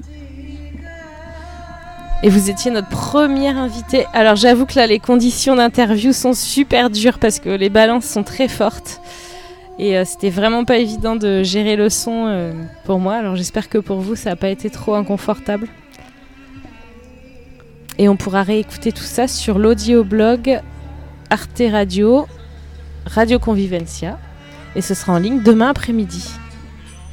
[2.22, 4.06] Et vous étiez notre première invitée.
[4.14, 8.22] Alors j'avoue que là, les conditions d'interview sont super dures parce que les balances sont
[8.22, 9.00] très fortes.
[9.78, 12.52] Et euh, c'était vraiment pas évident de gérer le son euh,
[12.84, 13.16] pour moi.
[13.16, 15.68] Alors j'espère que pour vous, ça n'a pas été trop inconfortable.
[17.98, 20.60] Et on pourra réécouter tout ça sur l'audioblog
[21.28, 22.26] Arte Radio,
[23.04, 24.18] Radio Convivencia.
[24.74, 26.30] Et ce sera en ligne demain après-midi.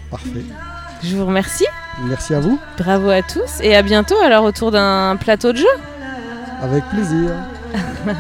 [0.10, 0.44] Parfait.
[1.04, 1.66] Je vous remercie.
[2.02, 2.60] Merci à vous.
[2.78, 5.66] Bravo à tous et à bientôt alors autour d'un plateau de jeu.
[6.62, 7.32] Avec plaisir.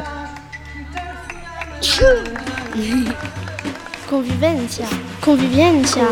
[4.09, 4.86] Convivencia.
[5.21, 6.05] Convivencia.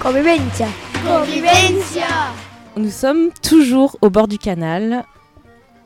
[0.00, 0.66] Convivencia.
[1.06, 2.06] Convivencia.
[2.76, 5.04] Nous sommes toujours au bord du canal.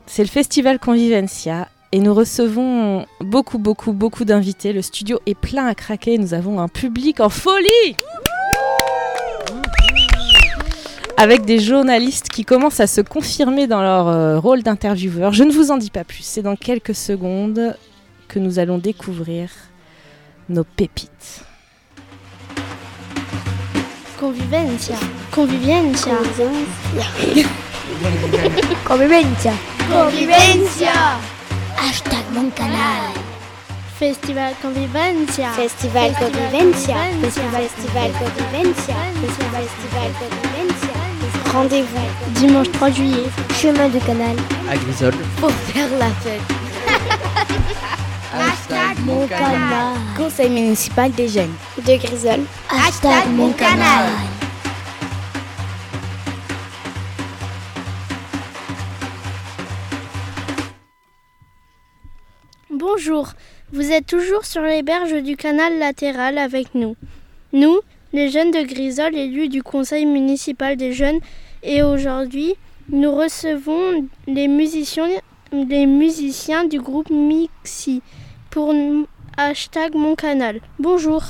[0.05, 4.73] C'est le festival Convivencia et nous recevons beaucoup, beaucoup, beaucoup d'invités.
[4.73, 6.17] Le studio est plein à craquer.
[6.17, 7.95] Nous avons un public en folie
[11.17, 15.33] avec des journalistes qui commencent à se confirmer dans leur euh, rôle d'intervieweur.
[15.33, 17.75] Je ne vous en dis pas plus, c'est dans quelques secondes
[18.27, 19.49] que nous allons découvrir
[20.49, 21.43] nos pépites.
[24.19, 24.95] Convivencia.
[25.31, 26.15] Convivencia.
[28.87, 29.53] Convivencia.
[29.91, 30.93] Convivencia.
[31.77, 33.11] Hashtag mon canal.
[33.99, 35.51] Festival Convivencia.
[35.51, 36.95] Festival Convivencia.
[37.21, 38.95] Festival Convivencia.
[39.21, 40.92] Festival Convivencia.
[41.53, 43.29] Rendez-vous dimanche 3 juillet.
[43.53, 44.35] Chemin du canal.
[44.67, 45.13] À Grisol.
[45.39, 46.41] Pour faire la fête.
[48.33, 49.95] Hashtag mon canal.
[50.17, 51.53] Conseil municipal des jeunes.
[51.77, 52.39] De Grisol.
[52.71, 54.09] Hashtag mon canal.
[62.71, 63.27] Bonjour,
[63.71, 66.95] vous êtes toujours sur les berges du canal latéral avec nous.
[67.51, 67.79] Nous,
[68.13, 71.19] les jeunes de Grisol, élus du conseil municipal des jeunes,
[71.63, 72.53] et aujourd'hui,
[72.89, 75.07] nous recevons les musiciens,
[75.51, 78.01] les musiciens du groupe Mixi
[78.51, 78.73] pour
[79.37, 80.61] hashtag mon canal.
[80.79, 81.23] Bonjour.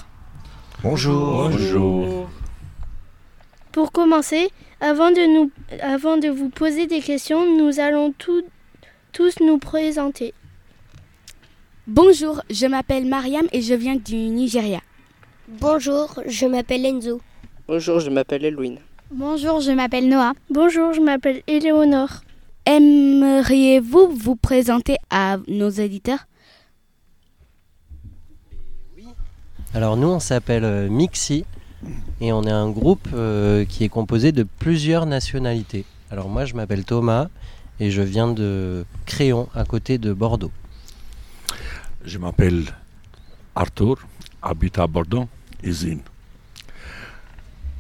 [0.84, 1.50] Bonjour.
[1.50, 2.30] Bonjour.
[3.72, 4.50] Pour commencer,
[4.82, 8.44] avant de, nous, avant de vous poser des questions, nous allons tout-
[9.14, 10.34] tous nous présenter.
[11.88, 14.80] Bonjour, je m'appelle Mariam et je viens du Nigeria.
[15.50, 17.20] Bonjour, je m'appelle Enzo.
[17.68, 18.78] Bonjour, je m'appelle Elouine.
[19.12, 20.34] Bonjour, je m'appelle Noah.
[20.50, 22.22] Bonjour, je m'appelle Éléonore.
[22.66, 26.28] Aimeriez-vous vous présenter à nos éditeurs?
[29.74, 31.44] Alors nous, on s'appelle euh, Mixi
[32.22, 35.84] et on est un groupe euh, qui est composé de plusieurs nationalités.
[36.10, 37.28] Alors moi, je m'appelle Thomas
[37.82, 40.52] et je viens de Créon, à côté de Bordeaux.
[42.06, 42.64] Je m'appelle
[43.56, 43.98] Arthur,
[44.44, 45.28] habite à Bordeaux,
[45.64, 46.02] usine.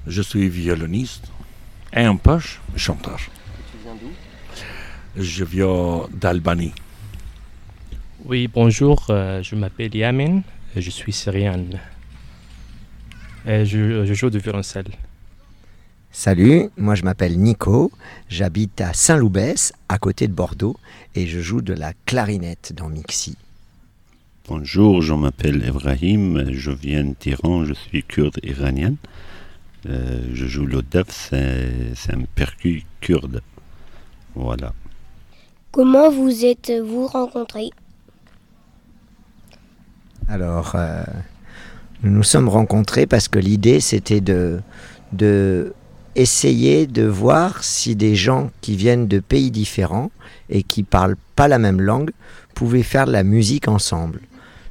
[0.08, 1.26] Je suis violoniste
[1.94, 2.40] et un peu
[2.76, 3.20] chanteur.
[3.20, 4.12] Tu viens d'où?
[5.22, 6.74] Je viens d'Albanie.
[8.26, 10.42] Oui, bonjour, euh, je m'appelle Yamin,
[10.76, 11.80] et je suis syrienne.
[13.46, 14.88] Et je, je joue du violoncelle.
[16.12, 17.92] Salut, moi je m'appelle Nico,
[18.30, 20.78] j'habite à Saint-Loubès, à côté de Bordeaux,
[21.16, 23.36] et je joue de la clarinette dans Mixi.
[24.50, 28.96] Bonjour, je m'appelle Ibrahim, je viens d'Iran, je suis kurde iranien.
[29.88, 33.42] Euh, je joue le c'est c'est un percu kurde.
[34.36, 34.74] Voilà.
[35.72, 37.70] Comment vous êtes-vous rencontrés?
[40.28, 41.06] Alors, euh,
[42.04, 44.60] nous nous sommes rencontrés parce que l'idée c'était de,
[45.14, 45.74] de
[46.16, 50.12] essayer de voir si des gens qui viennent de pays différents
[50.50, 52.12] et qui parlent pas la même langue
[52.56, 54.20] pouvaient faire de la musique ensemble.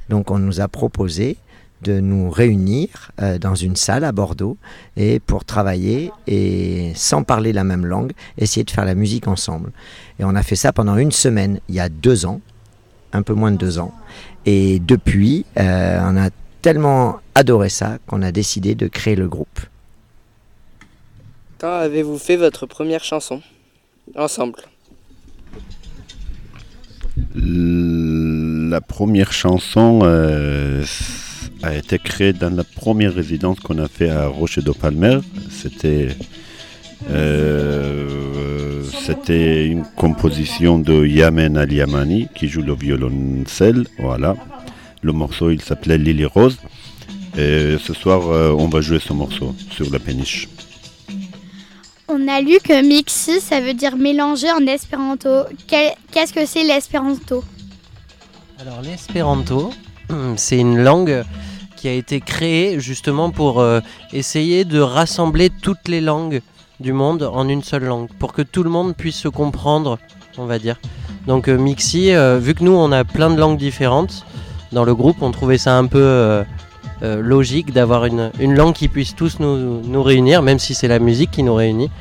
[0.09, 1.37] Donc on nous a proposé
[1.83, 4.57] de nous réunir euh, dans une salle à Bordeaux
[4.95, 9.71] et pour travailler et sans parler la même langue, essayer de faire la musique ensemble.
[10.19, 12.41] Et on a fait ça pendant une semaine, il y a deux ans,
[13.11, 13.93] un peu moins de deux ans.
[14.45, 16.29] Et depuis, euh, on a
[16.61, 19.59] tellement adoré ça qu'on a décidé de créer le groupe.
[21.59, 23.41] Quand avez-vous fait votre première chanson?
[24.15, 24.59] Ensemble.
[28.73, 30.83] La première chanson euh,
[31.61, 35.19] a été créée dans la première résidence qu'on a fait à Rocher de Palmer.
[35.51, 36.07] C'était
[37.11, 43.85] euh, c'était une composition de Yamen Al Yamani qui joue le violoncelle.
[43.99, 44.35] Voilà.
[45.03, 46.57] Le morceau il s'appelait Lily Rose.
[47.37, 50.49] Et ce soir euh, on va jouer ce morceau sur la péniche.
[52.07, 55.43] On a lu que mixi, ça veut dire mélanger en espéranto.
[55.67, 57.43] Qu'est-ce que c'est l'espéranto?
[58.59, 59.71] Alors l'espéranto,
[60.35, 61.23] c'est une langue
[61.75, 63.79] qui a été créée justement pour euh,
[64.13, 66.41] essayer de rassembler toutes les langues
[66.79, 69.97] du monde en une seule langue, pour que tout le monde puisse se comprendre,
[70.37, 70.79] on va dire.
[71.25, 74.25] Donc euh, Mixi, euh, vu que nous on a plein de langues différentes
[74.71, 76.43] dans le groupe, on trouvait ça un peu
[77.01, 81.43] logique d'avoir une, langue qui puisse tous nous, réunir, même si c'est la musique qui
[81.43, 81.91] nous réunit.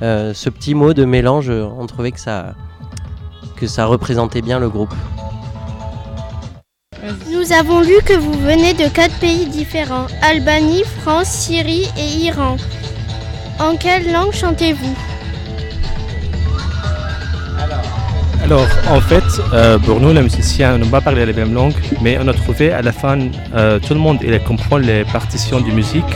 [0.00, 2.54] Ce petit mot de mélange, on trouvait que ça
[3.86, 4.94] représentait bien le groupe.
[7.30, 12.56] Nous avons lu que vous venez de quatre pays différents Albanie, France, Syrie et Iran.
[13.58, 14.96] En quelle langue chantez-vous?
[18.44, 21.74] Alors, en fait, euh, pour nous, les musiciens, on n'a pas parlé la même langue,
[22.02, 23.18] mais on a trouvé à la fin,
[23.54, 26.12] euh, tout le monde il comprend les partitions de musique.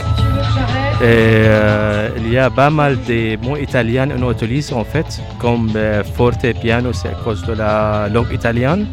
[0.99, 5.71] Et euh, il y a pas mal de mots italiens qu'on utilise en fait, comme
[5.75, 8.87] euh, forte et piano, c'est à cause de la langue italienne.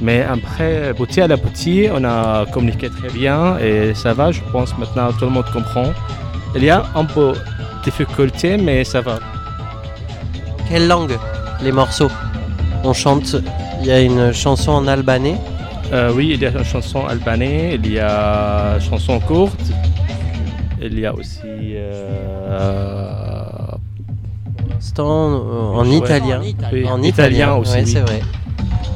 [0.00, 4.40] Mais après, petit à la petit, on a communiqué très bien et ça va, je
[4.52, 5.86] pense maintenant tout le monde comprend.
[6.54, 7.38] Il y a un peu de
[7.84, 9.18] difficulté, mais ça va.
[10.68, 11.16] Quelle langue
[11.62, 12.10] les morceaux?
[12.84, 13.34] On chante,
[13.80, 15.36] il y a une chanson en albanais?
[15.92, 19.60] Euh, oui, il y a une chanson albanais, il y a une chanson courte,
[20.80, 21.40] il y a aussi.
[21.74, 23.42] Euh,
[24.80, 25.96] C'est en, en Ouais.
[25.96, 26.40] italien.
[26.72, 27.90] Oui, En italien aussi, ouais, oui.
[27.90, 28.20] c'est vrai.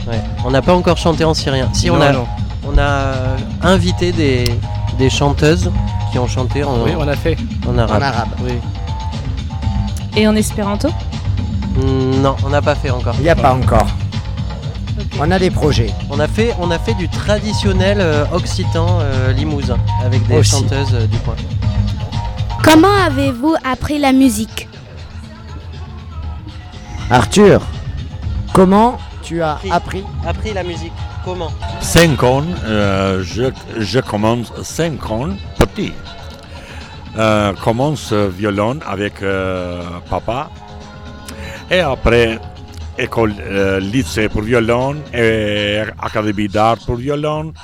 [0.09, 0.21] Ouais.
[0.45, 1.69] On n'a pas encore chanté en syrien.
[1.73, 2.27] Si on a, non.
[2.67, 4.45] on a invité des,
[4.99, 5.71] des chanteuses
[6.11, 7.37] qui ont chanté en, Oui, on a fait.
[7.69, 8.03] en arabe.
[8.03, 8.29] En arabe.
[8.45, 8.53] Oui.
[10.17, 10.89] Et en espéranto
[11.75, 13.15] Mm, Non, on n'a pas fait encore.
[13.17, 13.87] Il n'y a pas encore.
[15.19, 15.91] On a des projets.
[16.11, 20.51] On a fait, on a fait du traditionnel euh, occitan euh, limousin avec des Aussi.
[20.51, 21.35] chanteuses euh, du coin.
[22.63, 24.69] Comment avez-vous appris la musique?
[27.11, 27.63] Arthur,
[28.53, 28.99] comment
[29.33, 30.93] tu as appris Appris la musique.
[31.24, 33.45] Comment 5 ans, euh, je,
[33.78, 35.93] je commence 5 ans petit.
[37.16, 40.51] Euh, commence euh, violon avec euh, papa.
[41.70, 42.39] Et après,
[42.99, 47.55] école, euh, lycée pour violon et académie d'art pour violon.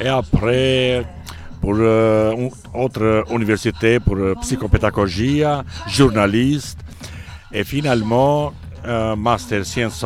[0.00, 1.04] Et après,
[1.60, 5.42] pour euh, une autre université pour euh, psychopédagogie,
[5.88, 6.78] journaliste.
[7.52, 8.52] Et finalement,
[8.86, 10.04] euh, master sciences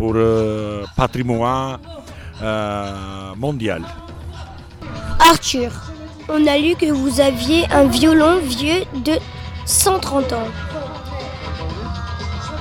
[0.00, 1.78] pour euh, patrimoine
[2.42, 3.82] euh, mondial.
[5.30, 5.70] Arthur,
[6.26, 9.16] on a lu que vous aviez un violon vieux de
[9.66, 10.48] 130 ans.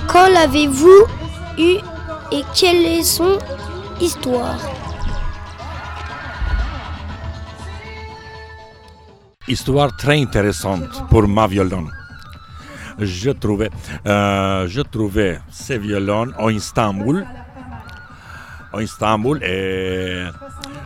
[0.10, 1.06] Quand l'avez-vous
[1.58, 1.76] eu
[2.34, 3.38] et quelle est son
[4.02, 4.60] histoire?
[9.48, 11.86] Histoire très intéressante pour ma violon.
[13.00, 13.70] Je trouvais,
[14.06, 17.26] euh, je trouvais ces violons en Istanbul.
[18.74, 20.26] En Istanbul et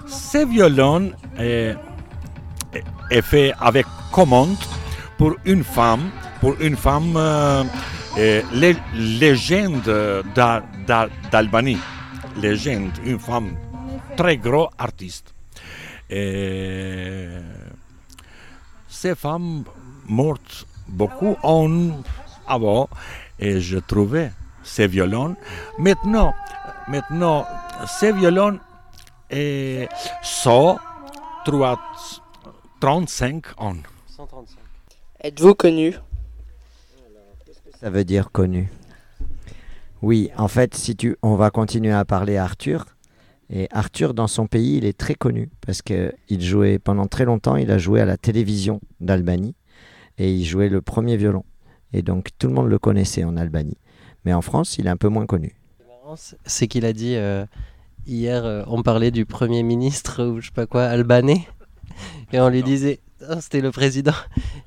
[0.07, 1.75] ces violons est,
[3.23, 4.55] fait avec commande
[5.17, 6.09] pour une femme,
[6.39, 7.63] pour une femme euh,
[8.53, 9.83] lé- légende
[10.35, 11.79] d'A- d'A- d'Albanie,
[12.41, 13.51] légende, une femme
[14.15, 15.33] très gros artiste.
[18.87, 19.63] Ces femmes
[20.07, 21.89] mortes beaucoup en
[22.47, 22.89] avant
[23.39, 24.31] et je trouvais
[24.63, 25.35] ces violons.
[25.77, 26.33] Maintenant,
[26.87, 27.45] maintenant
[27.87, 28.59] ces violons
[29.29, 29.87] et
[30.21, 30.77] sont
[31.45, 31.79] 3
[32.79, 33.75] 35 ans.
[34.07, 34.57] 135.
[35.21, 35.93] Êtes-vous connu?
[37.79, 38.69] Ça veut dire connu.
[40.01, 42.85] Oui, en fait, si tu, on va continuer à parler à Arthur.
[43.49, 47.23] Et Arthur, dans son pays, il est très connu parce que il jouait pendant très
[47.25, 47.55] longtemps.
[47.55, 49.55] Il a joué à la télévision d'Albanie
[50.17, 51.43] et il jouait le premier violon.
[51.93, 53.77] Et donc tout le monde le connaissait en Albanie.
[54.25, 55.55] Mais en France, il est un peu moins connu.
[56.45, 57.45] C'est qu'il a dit euh,
[58.05, 61.47] hier, euh, on parlait du premier ministre ou je sais pas quoi, albanais,
[62.31, 62.99] et on lui disait,
[63.29, 64.13] Oh, c'était le président.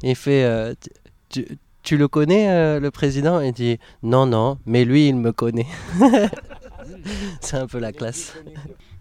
[0.03, 0.75] Il fait, euh,
[1.29, 3.41] tu, tu- tu le connais euh, le président?
[3.41, 5.67] Il dit, non non, mais lui il me connaît.
[7.41, 8.35] C'est un peu la classe.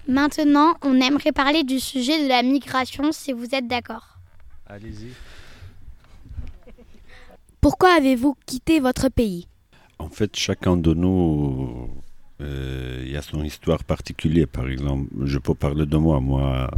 [0.07, 4.19] Maintenant, on aimerait parler du sujet de la migration si vous êtes d'accord.
[4.67, 5.13] Allez-y.
[7.65, 9.47] Pourquoi avez-vous quitté votre pays?
[9.97, 11.89] En fait, chacun de nous,
[12.39, 14.47] euh, il y a son histoire particulière.
[14.47, 16.19] Par exemple, je peux parler de moi.
[16.19, 16.69] Moi,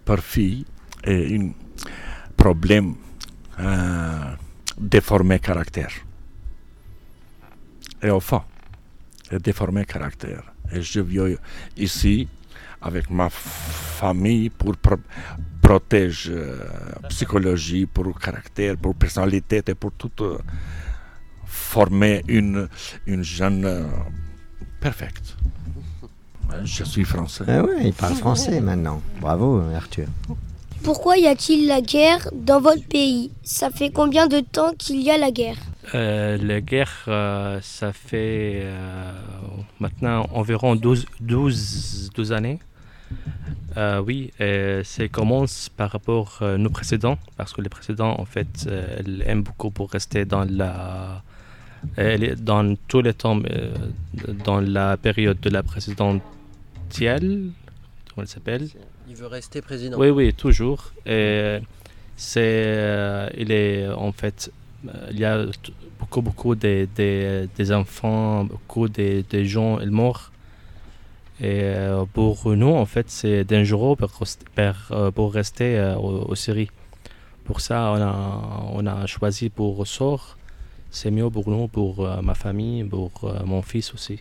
[0.06, 0.66] par fille
[1.04, 1.52] et un
[2.38, 2.96] problème
[3.60, 4.36] euh,
[4.78, 5.92] déformé caractère.
[8.04, 8.44] Et enfin,
[9.44, 10.44] déformé caractère.
[10.74, 11.36] Et je viens
[11.78, 12.28] ici
[12.82, 14.96] avec ma famille pour pro-
[15.62, 16.64] protéger euh,
[17.10, 20.40] psychologie, pour caractère, pour personnalité et pour tout euh,
[21.46, 22.68] former une,
[23.06, 23.84] une jeune euh,
[24.80, 25.36] perfecte.
[26.64, 27.46] Je suis français.
[27.48, 29.02] Ah ouais, il parle français maintenant.
[29.22, 30.08] Bravo, Arthur.
[30.84, 33.32] Pourquoi y a-t-il la guerre dans votre pays?
[33.44, 35.58] Ça fait combien de temps qu'il y a la guerre?
[35.94, 39.12] Euh, la guerre, euh, ça fait euh,
[39.80, 42.60] maintenant environ 12, 12, 12 années.
[43.78, 44.32] Oui,
[44.84, 49.44] ça commence par rapport à nos précédents, parce que les précédents, en fait, elles aiment
[49.44, 51.24] beaucoup pour rester dans la...
[51.96, 53.40] elle est dans tous les temps,
[54.46, 56.22] dans la période de la présidentielle,
[58.10, 58.68] comment elle s'appelle?
[59.10, 59.98] Il veut rester président.
[59.98, 60.92] Oui, oui, toujours.
[61.06, 61.60] Et
[62.22, 64.52] c'est, euh, il est en fait,
[65.12, 65.46] il y a
[66.00, 70.32] beaucoup, beaucoup des, des, des enfants, beaucoup des, des gens ils morts.
[71.40, 74.28] Et euh, pour nous, en fait, c'est dangereux pour, pour,
[74.92, 76.70] euh, pour rester euh, au, au Syrie.
[77.46, 78.14] Pour ça, on a,
[78.74, 80.38] on a choisi pour sort.
[80.92, 84.20] C'est mieux pour nous, pour euh, ma famille, pour euh, mon fils aussi.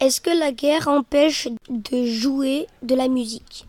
[0.00, 3.66] Est-ce que la guerre empêche de jouer de la musique?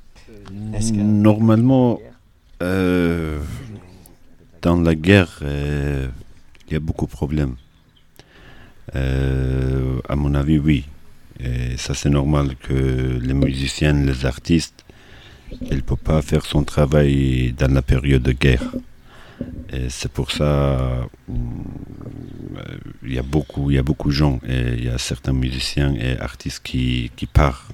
[0.95, 1.99] Normalement,
[2.61, 3.39] euh,
[4.63, 6.07] dans la guerre, euh,
[6.67, 7.55] il y a beaucoup de problèmes.
[8.95, 10.85] Euh, à mon avis, oui.
[11.39, 14.85] Et ça, c'est normal que les musiciens, les artistes,
[15.69, 18.63] ils ne peuvent pas faire son travail dans la période de guerre.
[19.89, 21.03] C'est pour ça euh,
[23.03, 25.33] il y a beaucoup, il y a beaucoup de gens et il y a certains
[25.33, 27.71] musiciens et artistes qui, qui partent,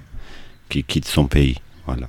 [0.70, 1.58] qui quittent son pays.
[1.86, 2.08] Voilà.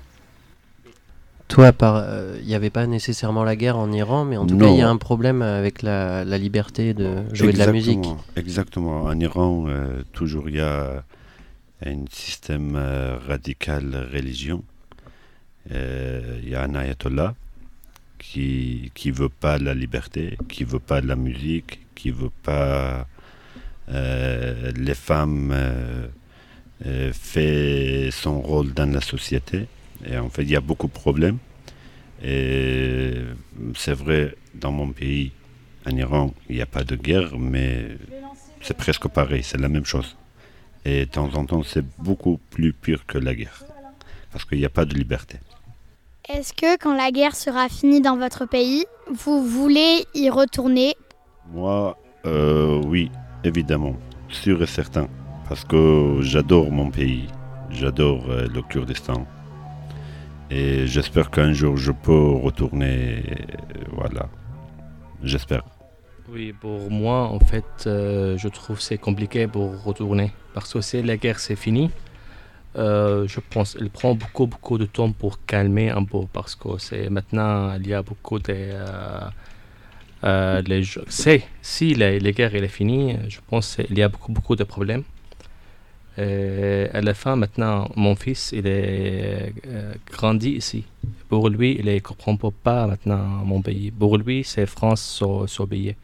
[1.50, 4.68] Toi, euh, il n'y avait pas nécessairement la guerre en Iran, mais en tout cas,
[4.68, 8.06] il y a un problème avec la, la liberté de jouer de la musique.
[8.36, 9.02] Exactement.
[9.02, 11.04] En Iran, euh, toujours il y a
[11.84, 14.62] un système euh, radical religion.
[15.72, 17.34] Euh, Il y a un ayatollah
[18.18, 23.06] qui qui veut pas la liberté, qui veut pas la musique, qui veut pas
[23.90, 26.06] euh, les femmes euh,
[26.86, 29.66] euh, fait son rôle dans la société.
[30.06, 31.38] Et en fait, il y a beaucoup de problèmes.
[32.22, 33.14] Et
[33.74, 35.32] c'est vrai, dans mon pays,
[35.86, 37.96] en Iran, il n'y a pas de guerre, mais
[38.60, 40.16] c'est presque pareil, c'est la même chose.
[40.84, 43.64] Et de temps en temps, c'est beaucoup plus pire que la guerre,
[44.32, 45.38] parce qu'il n'y a pas de liberté.
[46.28, 50.94] Est-ce que quand la guerre sera finie dans votre pays, vous voulez y retourner?
[51.52, 53.10] Moi, euh, oui,
[53.44, 53.96] évidemment,
[54.28, 55.08] sûr et certain,
[55.48, 57.26] parce que j'adore mon pays,
[57.70, 59.26] j'adore euh, le Kurdistan.
[60.50, 64.28] Et j'espère qu'un jour je peux retourner, euh, voilà,
[65.22, 65.62] j'espère.
[66.28, 70.32] Oui, pour moi, en fait, euh, je trouve c'est compliqué pour retourner.
[70.54, 71.90] Parce que si la guerre c'est fini,
[72.76, 76.20] euh, je pense qu'elle prend beaucoup, beaucoup de temps pour calmer un peu.
[76.32, 78.54] Parce que c'est maintenant, il y a beaucoup de.
[80.24, 84.56] euh, les c'est- si la, guerre est finie, je pense qu'il y a beaucoup, beaucoup
[84.56, 85.04] de problèmes.
[86.18, 90.84] Et à la fin, maintenant, mon fils, il est euh, grandi ici.
[91.28, 93.90] Pour lui, il ne comprend pas maintenant mon pays.
[93.90, 95.94] Pour lui, c'est France son, son pays.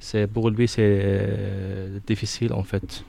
[0.00, 3.04] C'est pour lui, c'est euh, difficile en fait.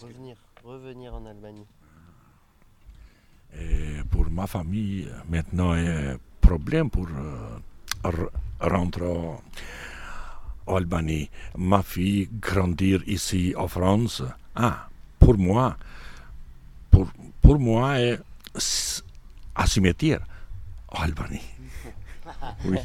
[0.00, 1.66] Revenir, revenir en Albanie.
[3.58, 7.58] Et pour ma famille, maintenant, il y a un problème pour euh,
[8.04, 8.30] r-
[8.60, 9.40] rentrer en
[10.76, 11.30] Albanie.
[11.56, 14.22] Ma fille grandir ici en France.
[14.54, 14.88] Ah,
[15.18, 15.76] pour moi,
[16.90, 17.08] pour,
[17.42, 18.18] pour moi, est
[18.56, 19.02] s-
[19.54, 20.20] à cimetière
[20.88, 21.42] en Albanie.
[22.64, 22.78] Oui.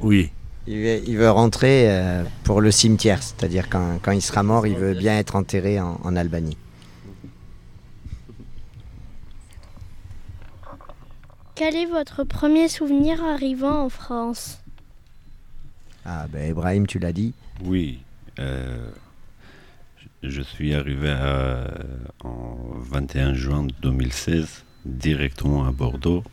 [0.00, 0.30] Oui.
[0.66, 4.66] Il veut, il veut rentrer euh, pour le cimetière, c'est-à-dire quand, quand il sera mort,
[4.66, 6.58] il veut bien être enterré en, en Albanie.
[11.54, 14.58] Quel est votre premier souvenir arrivant en France?
[16.04, 17.34] Ah ben Ibrahim, tu l'as dit.
[17.62, 18.00] Oui,
[18.38, 18.90] euh,
[20.22, 21.68] je suis arrivé à-
[22.24, 26.24] en 21 juin 2016 directement à Bordeaux.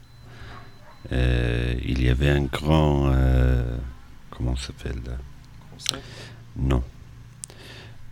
[1.12, 3.78] Euh, il y avait un grand, euh,
[4.32, 5.02] comment ça s'appelle
[6.58, 6.84] Non.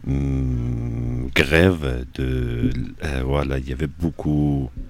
[0.05, 2.71] Hum, grève de,
[3.05, 4.81] euh, voilà, il y avait beaucoup de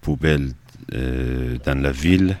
[0.00, 0.50] poubelles
[0.92, 2.36] euh, dans la ville.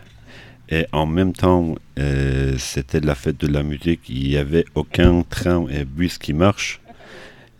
[0.74, 4.00] Et en même temps, euh, c'était la fête de la musique.
[4.08, 6.80] Il n'y avait aucun train et bus qui marche.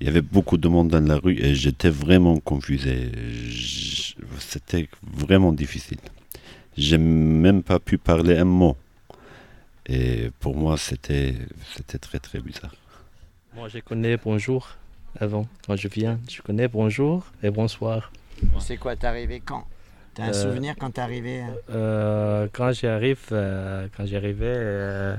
[0.00, 3.12] Il y avait beaucoup de monde dans la rue et j'étais vraiment confusé.
[4.40, 5.98] C'était vraiment difficile.
[6.76, 8.76] J'ai même pas pu parler un mot.
[9.86, 11.36] Et pour moi, c'était
[11.76, 12.74] c'était très très bizarre.
[13.54, 14.62] Moi, je connais bonjour
[15.20, 15.46] avant.
[15.64, 18.10] Quand je viens, je connais bonjour et bonsoir.
[18.58, 19.64] C'est quoi, t'es arrivé quand?
[20.14, 21.54] T'as un Euh, souvenir quand t'es arrivé hein?
[21.70, 25.16] Euh, quand j'arrive, euh, quand j'arrivais, euh,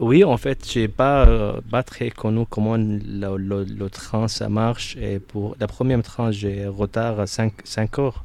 [0.00, 4.48] Oui, en fait, j'ai pas, euh, pas très connu comment le, le- le train ça
[4.48, 4.96] marche.
[4.96, 7.52] Et pour la première train, j'ai retard à 5,
[7.98, 8.24] heures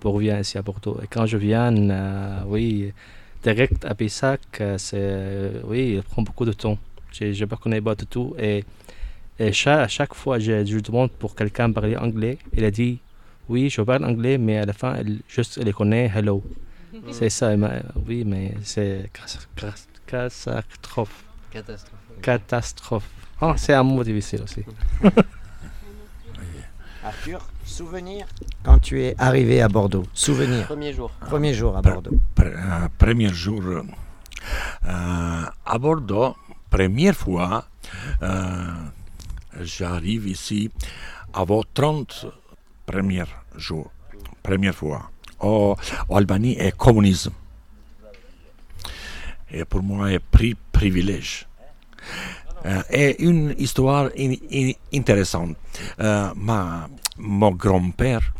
[0.00, 0.98] pour venir ici à Bordeaux.
[1.02, 2.92] Et quand je viens, euh, oui,
[3.44, 4.40] direct à Pessac,
[4.78, 6.78] c'est, oui, il prend beaucoup de temps.
[7.12, 8.34] Je ne pas connais pas du tout.
[8.38, 8.64] Et,
[9.38, 12.38] et cha- à chaque fois, je, je demande pour quelqu'un parler anglais.
[12.56, 13.00] Il a dit,
[13.50, 16.42] oui, je parle anglais, mais à la fin, elle, juste, elle connaît hello.
[17.10, 19.10] C'est ça, mais- oui, mais c'est
[20.06, 21.16] catastrophe.
[21.60, 21.98] Catastrophe.
[22.22, 23.08] Catastrophe.
[23.40, 24.62] Ah, c'est un mot difficile aussi.
[27.04, 28.26] Arthur, souvenir?
[28.62, 30.66] Quand tu es arrivé à Bordeaux, souvenir?
[30.66, 31.10] Premier jour.
[31.20, 32.18] Premier jour à Bordeaux.
[32.36, 33.82] Pr- euh, premier jour euh,
[34.84, 36.36] à Bordeaux,
[36.68, 37.64] première fois,
[38.22, 38.66] euh,
[39.60, 40.70] j'arrive ici
[41.32, 42.26] avant 30
[42.84, 43.24] premiers
[43.56, 43.90] jours,
[44.42, 45.10] première fois.
[45.40, 45.74] En
[46.10, 47.32] Albanie et communisme.
[49.50, 51.46] Et pour moi, pri privilège.
[52.66, 55.56] Euh, et une histoire in- in- intéressante.
[55.98, 58.32] Euh, ma, mon grand-père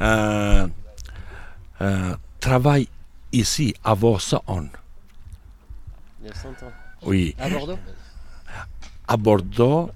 [0.00, 0.66] euh,
[1.82, 2.88] euh, travaille
[3.32, 4.68] ici à Vosson.
[6.22, 6.72] Il y a 100 ans.
[7.02, 7.34] Oui.
[7.38, 7.78] À Bordeaux?
[9.06, 9.90] À Bordeaux,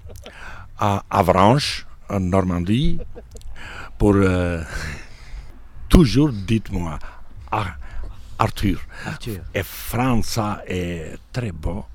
[0.77, 2.99] à Avranches, en Normandie,
[4.03, 4.61] pour euh,
[5.87, 6.99] toujours, dites-moi,
[7.49, 7.77] Ar-
[8.37, 8.81] Arthur.
[9.05, 9.39] Arthur.
[9.55, 10.37] Et France
[10.67, 11.85] est très beau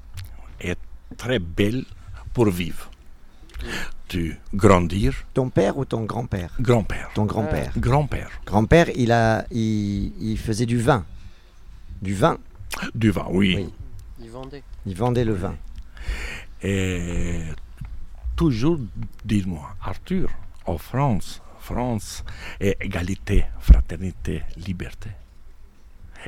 [0.59, 0.75] et
[1.19, 1.85] très belle
[2.33, 2.89] pour vivre.
[4.09, 5.13] Tu grandir.
[5.35, 6.51] Ton père ou ton grand-père?
[6.59, 7.11] Grand-père.
[7.13, 7.73] Ton grand-père.
[7.77, 8.31] Grand-père.
[8.47, 11.05] Grand-père, il, a, il, il faisait du vin.
[12.01, 12.39] Du vin?
[12.95, 13.69] Du vin, oui.
[14.19, 14.63] Il vendait.
[14.87, 15.57] Il vendait le vin.
[16.63, 17.43] Et
[18.35, 18.79] toujours,
[19.27, 20.31] dis-moi, Arthur,
[20.65, 21.43] en France,
[21.73, 22.25] France
[22.61, 25.11] est égalité, fraternité, liberté.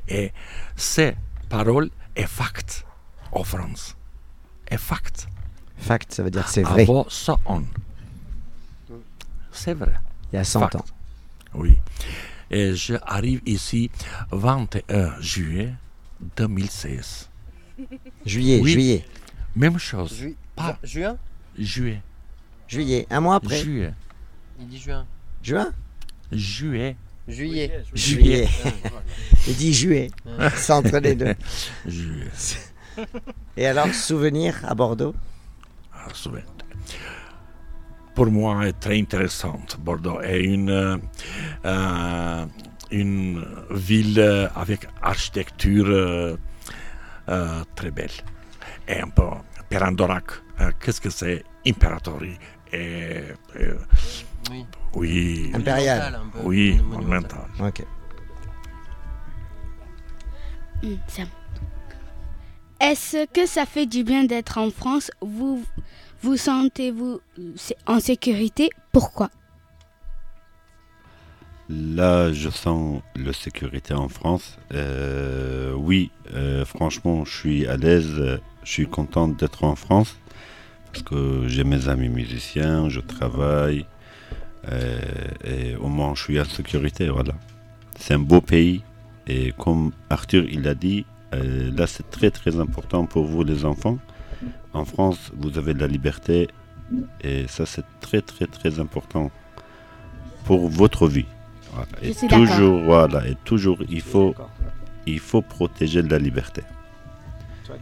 [0.07, 0.33] Et
[0.77, 1.17] ces
[1.49, 2.85] paroles est fact
[3.33, 3.97] en France.
[4.69, 5.29] Est fact.
[5.79, 6.83] Fact, ça veut dire que c'est vrai.
[6.83, 7.65] Avant ça, on.
[9.51, 9.95] C'est vrai.
[10.31, 10.75] Il y a 100 Fact.
[10.77, 10.85] ans.
[11.55, 11.79] Oui.
[12.51, 13.91] Et j'arrive ici
[14.33, 15.73] 21 juillet
[16.37, 17.31] 2016.
[18.27, 18.73] Juillet, Oui.
[18.73, 19.05] juillet.
[19.57, 20.15] Même chose.
[20.15, 21.17] Ju- Pas Juin?
[21.59, 22.03] juillet.
[22.69, 23.57] Juillet, un mois après.
[23.59, 23.95] Juillet.
[24.61, 25.07] Il dit juin.
[25.43, 25.73] Juin?
[26.33, 26.97] Juillet.
[27.29, 27.83] Juillet.
[27.95, 28.49] Juillet.
[29.47, 30.11] il dit juillet.
[30.55, 31.35] C'est entre les deux.
[31.87, 32.29] Juillet.
[33.57, 35.15] Et alors, souvenir à Bordeaux?
[35.95, 36.45] Ah, souvenir.
[38.15, 39.79] Pour moi, est très intéressante.
[39.81, 41.01] Bordeaux est une,
[41.65, 42.47] euh,
[42.91, 46.37] une ville avec architecture euh,
[47.29, 48.11] euh, très belle.
[48.89, 49.23] Et un peu
[49.71, 50.25] Perandorac.
[50.61, 51.45] euh, Qu'est-ce que c'est?
[51.67, 52.37] Imperatori.
[52.73, 53.21] Et,
[53.61, 53.79] euh,
[54.51, 54.65] Oui.
[54.95, 55.51] oui.
[55.55, 56.21] Impérial.
[56.43, 57.47] Oui, Monumental.
[57.61, 57.85] Ok.
[60.83, 61.29] Hmm, Sam.
[62.81, 65.11] Est-ce que ça fait du bien d'être en France?
[65.21, 65.63] Vous
[66.23, 67.21] vous sentez-vous
[67.87, 68.71] en sécurité?
[68.93, 69.31] Pourquoi?
[71.69, 74.59] Là, je sens la sécurité en France.
[74.73, 78.15] Euh, oui, euh, franchement, je suis à l'aise.
[78.19, 80.17] euh, Je suis content d'être en France
[80.93, 84.00] parce que j'ai mes amis musiciens, je travaille euh,
[84.69, 87.09] et au moins je suis en sécurité.
[87.09, 87.33] Voilà.
[87.99, 88.83] C'est un beau pays
[89.27, 91.05] et comme Arthur il a dit,
[91.35, 93.99] euh, là c'est très très important pour vous les enfants.
[94.73, 96.49] En France, vous avez la liberté
[97.23, 99.31] et ça c'est très très très important
[100.45, 101.27] pour votre vie.
[101.73, 101.89] Voilà.
[102.03, 104.35] Je Et toujours, voilà, et toujours, il faut,
[105.07, 106.63] il faut protéger la liberté.
[107.67, 107.77] Toi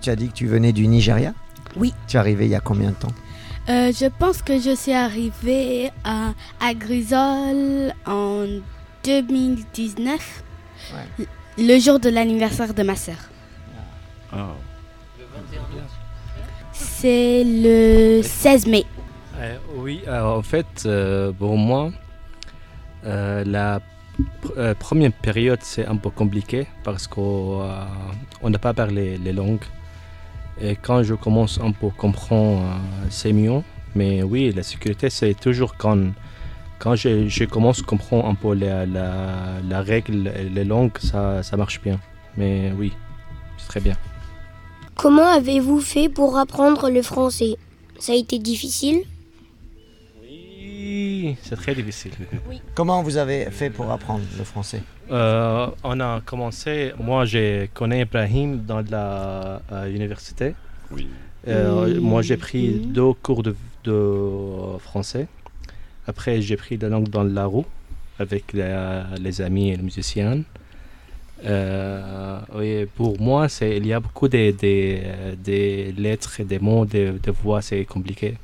[0.00, 0.10] tu...
[0.10, 1.34] as dit que tu venais du Nigeria?
[1.76, 1.92] Oui.
[2.08, 3.12] Tu es arrivé il y a combien de temps?
[3.70, 8.44] Euh, Je pense que je suis arrivée à, à Grisol en
[9.04, 10.42] 2019,
[10.92, 11.26] Ouais.
[11.58, 13.16] le jour de l'anniversaire de ma sœur.
[16.72, 18.84] C'est le 16 mai.
[19.38, 21.92] Euh, oui, en fait, euh, pour moi,
[23.06, 27.84] euh, la pr- euh, première période, c'est un peu compliqué parce qu'on euh,
[28.42, 29.64] on n'a pas parlé les langues.
[30.60, 33.62] Et quand je commence un peu à comprendre, euh, c'est mieux.
[33.94, 35.98] Mais oui, la sécurité, c'est toujours quand,
[36.78, 41.42] quand je, je commence à comprendre un peu la, la, la règle, les langues, ça,
[41.42, 41.98] ça marche bien.
[42.36, 42.92] Mais oui,
[43.58, 43.96] c'est très bien.
[44.96, 47.56] Comment avez-vous fait pour apprendre le français?
[47.98, 49.02] Ça a été difficile?
[50.22, 52.12] Oui, c'est très difficile.
[52.74, 54.82] Comment vous avez fait pour apprendre le français?
[55.10, 60.54] Euh, on a commencé, moi je connais Ibrahim dans la euh, université.
[60.92, 61.08] Oui.
[61.48, 62.00] Euh.
[62.00, 65.26] Moi j'ai pris deux cours de, de français.
[66.06, 67.66] Après j'ai pris la langue dans la roue
[68.18, 70.42] avec la- les amis et les musiciens.
[71.44, 76.84] Euh, oui, pour moi, il y a beaucoup de, de- des lettres et des mots,
[76.84, 78.34] de, de voix, c'est compliqué.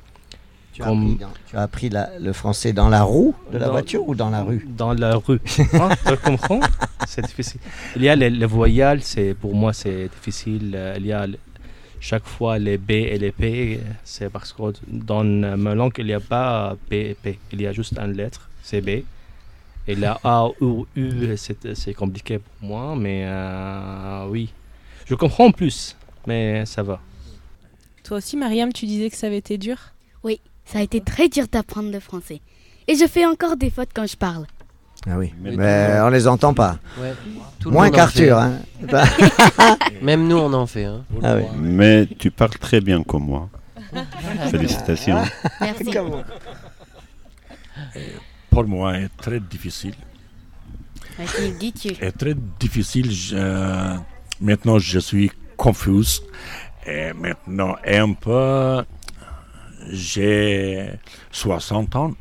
[0.77, 3.66] Tu as appris, dans- tu as appris la- le français dans la roue de la
[3.66, 5.41] Dans- voiture ou dans la rue Dans la rue.
[5.72, 6.61] Hein, tu comprends
[7.07, 7.61] C'est difficile.
[7.97, 10.72] Il y a les, les voyelles, c'est, pour moi, c'est difficile.
[10.74, 11.27] Euh, Il y a
[11.99, 13.81] chaque fois les B et les P.
[14.05, 17.39] C'est parce que dans ma langue, il n'y a pas B et P.
[17.53, 19.03] Il y a juste une lettre, c'est B.
[19.89, 24.53] Et la A ou U, c'est, c'est compliqué pour moi, mais euh, oui.
[25.07, 25.97] Je comprends plus,
[26.27, 27.01] mais ça va.
[28.05, 29.77] Toi aussi, Mariam, tu disais que ça avait été dur?
[30.67, 32.41] Ça a été très dur d'apprendre le français.
[32.89, 34.47] Et je fais encore des fautes quand je parle.
[35.09, 36.79] Ah oui, Mais mais, on les entend pas.
[37.01, 37.12] Ouais,
[37.61, 38.39] tout le Moins qu'Arthur.
[38.39, 38.59] Hein.
[40.03, 40.85] Même nous, on en fait.
[40.85, 41.05] hein.
[41.23, 41.45] Ah oui.
[41.57, 43.49] Mais tu parles très bien comme moi.
[44.51, 45.23] Félicitations.
[45.61, 45.85] Merci.
[48.51, 49.95] Pour moi, c'est très difficile.
[52.01, 53.11] Est très difficile.
[53.11, 53.97] Je-
[54.41, 56.21] maintenant, je suis confus.
[56.87, 58.83] Et maintenant, un peu,
[59.91, 60.91] j'ai
[61.30, 62.12] 60 ans.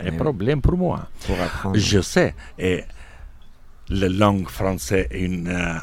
[0.00, 0.16] Un Eh oui.
[0.16, 1.08] problème pour moi.
[1.26, 1.74] Pour.
[1.74, 2.34] Je sais.
[2.58, 2.84] Et
[3.88, 5.78] la langue française est une euh,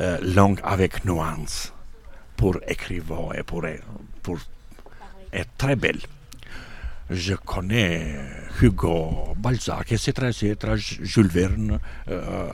[0.00, 1.72] euh, langue avec nuance
[2.36, 3.02] pour écrire
[3.36, 3.64] et pour,
[4.22, 4.38] pour
[5.32, 6.00] être très belle.
[7.10, 8.16] Je connais
[8.60, 11.78] Hugo, Balzac, etc., etc., Jules Verne,
[12.10, 12.50] euh,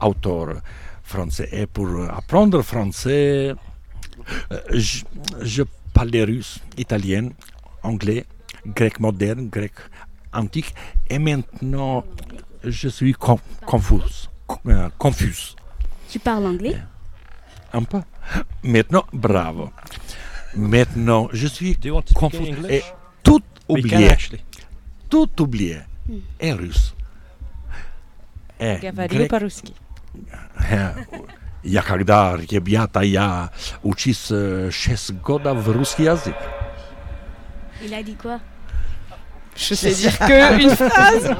[0.00, 0.56] auteur
[1.04, 1.48] français.
[1.52, 3.54] Et pour apprendre français,
[4.50, 5.04] euh, je,
[5.42, 5.62] je
[5.94, 7.30] parlait russe, italien,
[7.82, 8.26] anglais,
[8.66, 9.72] grec moderne, grec
[10.32, 10.74] antique.
[11.08, 12.04] Et maintenant,
[12.62, 14.28] je suis con, confus.
[14.66, 15.54] Euh, confus.
[16.10, 16.74] Tu parles anglais?
[16.74, 18.00] Euh, un peu.
[18.62, 19.70] Maintenant, bravo.
[20.54, 21.78] Maintenant, je suis
[22.14, 22.54] confus.
[22.68, 22.82] Et
[23.22, 24.10] tout oublié.
[25.08, 25.78] Tout oublié.
[26.08, 26.18] Mm.
[26.40, 26.94] Et russe.
[28.60, 29.30] Et grec.
[31.64, 33.48] Jakagdar, Jebiata, ya,
[33.82, 36.34] ucis e, 6 goda w ruski jazyk.
[37.84, 38.40] Il a dit quoi?
[39.56, 41.30] Je sais dire que une phrase.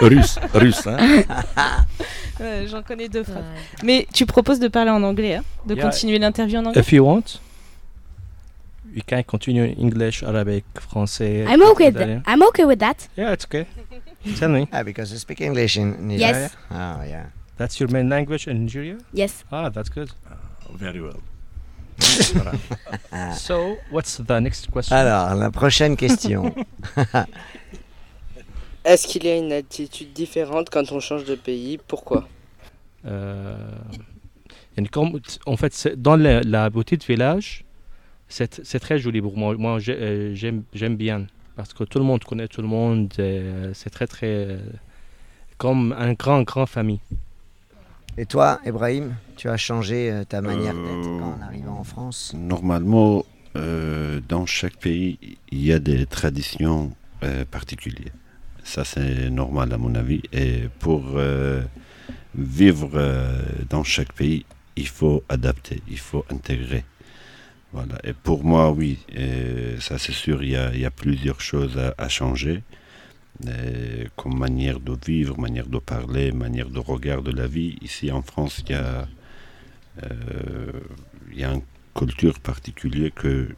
[0.00, 0.86] russe, russe.
[0.86, 1.24] Hein
[2.70, 3.44] J'en connais deux phrases.
[3.82, 5.84] Mais tu proposes de parler en anglais, hein de yeah.
[5.84, 6.80] continuer l'interview en anglais?
[6.80, 7.40] If you want.
[8.94, 11.44] You can continue in English, Arabic, français.
[11.48, 11.88] I'm okay.
[11.88, 12.22] Italian.
[12.26, 13.08] I'm okay with that.
[13.16, 13.66] Yeah, it's okay.
[14.38, 14.66] Tell me.
[14.72, 16.42] Yeah, because you speak English in Nigeria?
[16.42, 16.56] Yes.
[16.70, 17.26] Oh yeah.
[17.58, 18.96] That's your main language in Nigeria?
[19.12, 19.44] Yes.
[19.50, 20.10] Ah, that's good.
[20.74, 21.20] Very well.
[23.34, 24.96] So, what's the next question?
[24.96, 26.54] Alors, la prochaine question.
[28.84, 31.78] Est-ce qu'il y a une attitude différente quand on change de pays?
[31.88, 32.28] Pourquoi?
[33.04, 33.56] Euh,
[34.92, 37.64] comme- en fait, c'est- dans la, la petite village,
[38.28, 39.54] c'est très joli pour moi.
[39.56, 43.12] Moi, euh, j'aime bien parce que tout le monde connaît tout le monde.
[43.18, 43.42] et
[43.74, 44.26] C'est très, très.
[44.28, 44.58] euh,
[45.58, 47.00] comme un grand, grand famille.
[48.20, 52.34] Et toi, Ibrahim, tu as changé euh, ta manière Euh, d'être en arrivant en France?
[52.36, 56.90] Normalement, euh, dans chaque pays, il y a des traditions
[57.22, 58.12] euh, particulières.
[58.64, 60.22] Ça, c'est normal à mon avis.
[60.32, 61.62] Et pour euh,
[62.34, 63.40] vivre euh,
[63.70, 64.44] dans chaque pays,
[64.74, 66.84] il faut adapter, il faut intégrer.
[67.72, 68.00] Voilà.
[68.02, 71.40] Et pour moi, oui, euh, ça c'est sûr, il y a, il y a plusieurs
[71.40, 72.64] choses à, à changer.
[73.46, 77.78] Euh, comme manière de vivre, manière de parler, manière de regarder la vie.
[77.82, 79.06] Ici en France, il y a,
[80.02, 80.72] euh,
[81.30, 81.62] il y a une
[81.94, 83.48] culture particulière que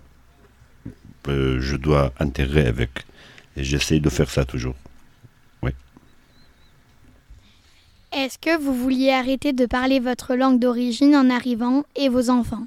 [1.29, 2.91] euh, je dois intégrer avec.
[3.57, 4.77] Et j'essaie de faire ça toujours.
[5.63, 5.71] Oui.
[8.13, 12.67] Est-ce que vous vouliez arrêter de parler votre langue d'origine en arrivant et vos enfants?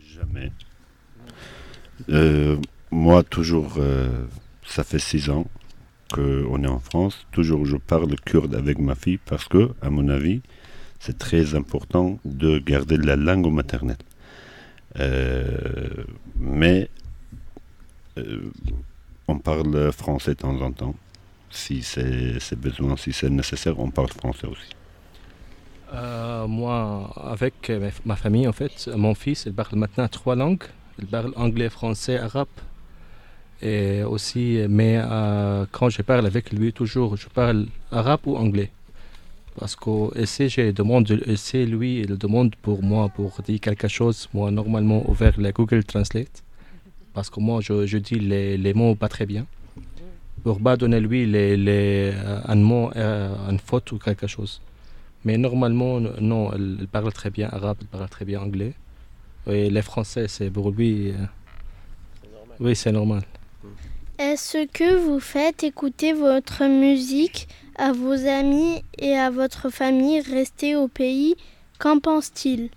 [0.00, 0.50] Jamais.
[2.08, 2.56] Euh,
[2.90, 3.78] moi, toujours,
[4.66, 5.46] ça fait six ans
[6.12, 7.26] qu'on est en France.
[7.32, 10.40] Toujours, je parle kurde avec ma fille parce que, à mon avis,
[10.98, 13.96] c'est très important de garder la langue maternelle.
[14.98, 16.04] Euh,
[16.36, 16.88] mais
[18.18, 18.50] euh,
[19.28, 20.94] on parle français de temps en temps.
[21.50, 24.70] Si c'est besoin, si c'est nécessaire, on parle français aussi.
[25.94, 27.72] Euh, moi, avec
[28.04, 30.64] ma famille, en fait, mon fils, il parle maintenant trois langues.
[30.98, 32.48] Il parle anglais, français, arabe.
[33.60, 38.70] Et aussi, mais euh, quand je parle avec lui, toujours, je parle arabe ou anglais.
[39.58, 44.28] Parce que ici, je demande, ici, lui, il demande pour moi, pour dire quelque chose,
[44.32, 46.44] moi, normalement, ouvert la Google Translate.
[47.12, 49.44] Parce que moi, je, je dis les, les mots pas très bien.
[50.44, 54.60] Pour pas donner lui les, les, euh, un mot, euh, une faute ou quelque chose.
[55.24, 58.72] Mais normalement, non, elle parle très bien arabe, elle parle très bien anglais.
[59.48, 61.10] Et les français, c'est pour lui.
[61.10, 61.14] euh,
[62.60, 63.22] oui, c'est normal.
[64.18, 70.74] Est-ce que vous faites écouter votre musique à vos amis et à votre famille restée
[70.74, 71.36] au pays?
[71.78, 72.70] Qu'en pense-t-il?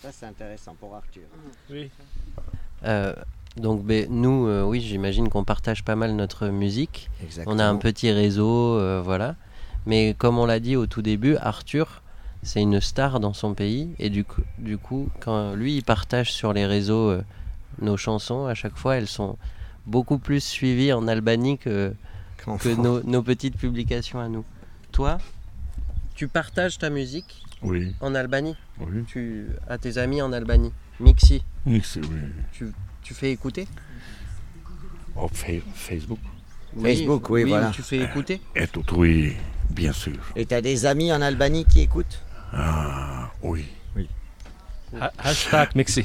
[0.00, 1.24] Ça, c'est intéressant pour Arthur.
[1.68, 1.90] Oui.
[2.84, 3.12] Euh,
[3.56, 7.10] donc ben, nous, euh, oui, j'imagine qu'on partage pas mal notre musique.
[7.18, 7.62] On a Exactement.
[7.64, 9.34] un petit réseau, euh, voilà.
[9.84, 12.02] Mais comme on l'a dit au tout début, Arthur,
[12.44, 13.88] c'est une star dans son pays.
[13.98, 17.22] Et du coup, du coup quand lui, il partage sur les réseaux euh,
[17.80, 19.36] nos chansons, à chaque fois, elles sont
[19.86, 21.94] beaucoup plus suivies en Albanie que,
[22.44, 22.84] Qu'en que France.
[22.84, 24.44] nos, nos petites publications à nous.
[24.92, 25.18] Toi,
[26.14, 29.04] tu partages ta musique Oui, en Albanie oui.
[29.06, 32.20] tu as tes amis en Albanie Mixi, Oui, c'est- oui.
[32.52, 32.72] tu,
[33.02, 33.68] tu fais écouter
[35.32, 36.18] Fa- Facebook.
[36.82, 37.70] Facebook, oui, voilà.
[37.70, 39.34] Tu fais écouter Et tout, oui,
[39.70, 40.12] bien sûr.
[40.36, 42.22] Et t'as des amis en Albanie qui écoutent?
[42.52, 43.64] Ah, oui.
[45.00, 46.04] Ha- hashtag Mexi.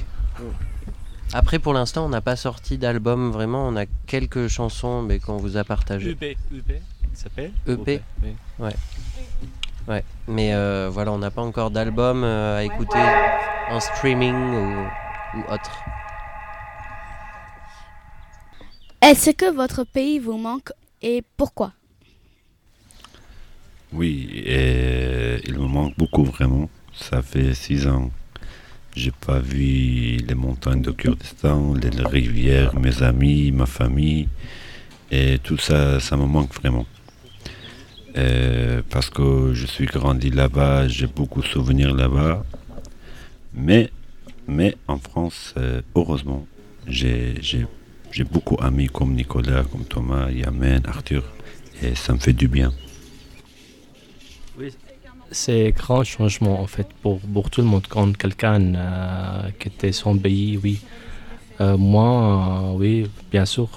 [1.34, 3.68] Après, pour l'instant, on n'a pas sorti d'album vraiment.
[3.68, 6.12] On a quelques chansons mais qu'on vous a partagées.
[6.12, 6.24] UB,
[7.14, 8.02] ça s'appelle EP.
[8.22, 8.36] oui.
[9.88, 10.04] Ouais.
[10.28, 13.00] Mais euh, voilà, on n'a pas encore d'album euh, à écouter
[13.70, 14.88] en streaming ou,
[15.38, 15.84] ou autre.
[19.02, 20.72] Est-ce que votre pays vous manque
[21.02, 21.74] et pourquoi?
[23.92, 26.70] Oui, et il me manque beaucoup vraiment.
[26.94, 28.12] Ça fait six ans.
[28.94, 34.28] J'ai pas vu les montagnes de Kurdistan, les rivières, mes amis, ma famille.
[35.10, 36.86] Et tout ça, ça me manque vraiment.
[38.18, 42.44] Euh, parce que je suis grandi là-bas, j'ai beaucoup de souvenirs là-bas.
[43.54, 43.90] Mais,
[44.48, 46.46] mais en France, euh, heureusement,
[46.88, 47.36] j'ai
[48.30, 51.24] beaucoup d'amis comme Nicolas, comme Thomas, Yamen, Arthur.
[51.82, 52.74] Et ça me fait du bien.
[55.34, 57.86] C'est grand changement en fait pour, tout le monde.
[57.88, 60.82] Quand quelqu'un euh, quittait son pays, oui.
[61.62, 63.70] Euh, moi, euh, oui, bien sûr.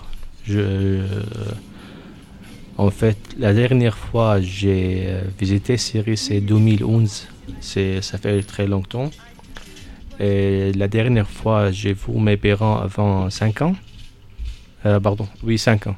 [2.76, 7.28] En fait, la dernière fois j'ai visité Syrie, c'est 2011.
[7.61, 9.11] C'est, ça fait très longtemps.
[10.18, 13.76] Et la dernière fois, j'ai vu mes parents avant 5 ans.
[14.82, 15.96] Pardon, oui, 5 ans.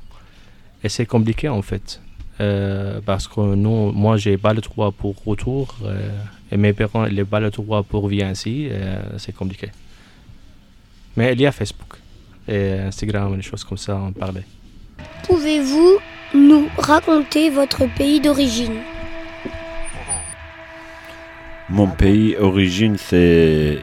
[0.84, 2.00] Et c'est compliqué en fait.
[2.40, 6.10] Euh, parce que nous, moi, j'ai pas le droit pour retour euh,
[6.52, 8.68] et mes parents n'ont pas le droit pour venir ici.
[8.70, 9.70] euh, c'est compliqué.
[11.16, 11.94] Mais il y a Facebook
[12.46, 14.44] et Instagram et des choses comme ça, on parlait.
[15.24, 15.98] Pouvez-vous
[16.34, 18.76] nous raconter votre pays d'origine?
[21.70, 23.78] Mon pays origine, c'est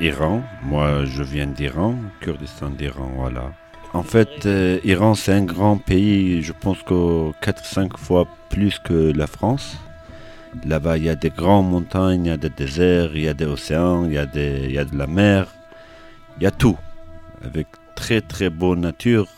[0.00, 0.42] Iran.
[0.64, 3.52] Moi, je viens d'Iran, Kurdistan d'Iran, voilà.
[3.94, 9.12] En fait, euh, Iran, c'est un grand pays, je pense que 4-5 fois plus que
[9.12, 9.76] la France.
[10.64, 13.34] Là-bas, il y a des grandes montagnes, il y a des déserts, il y a
[13.34, 15.46] des océans, il y a, des, il y a de la mer,
[16.38, 16.78] il y a tout.
[17.44, 19.28] Avec très très beau nature,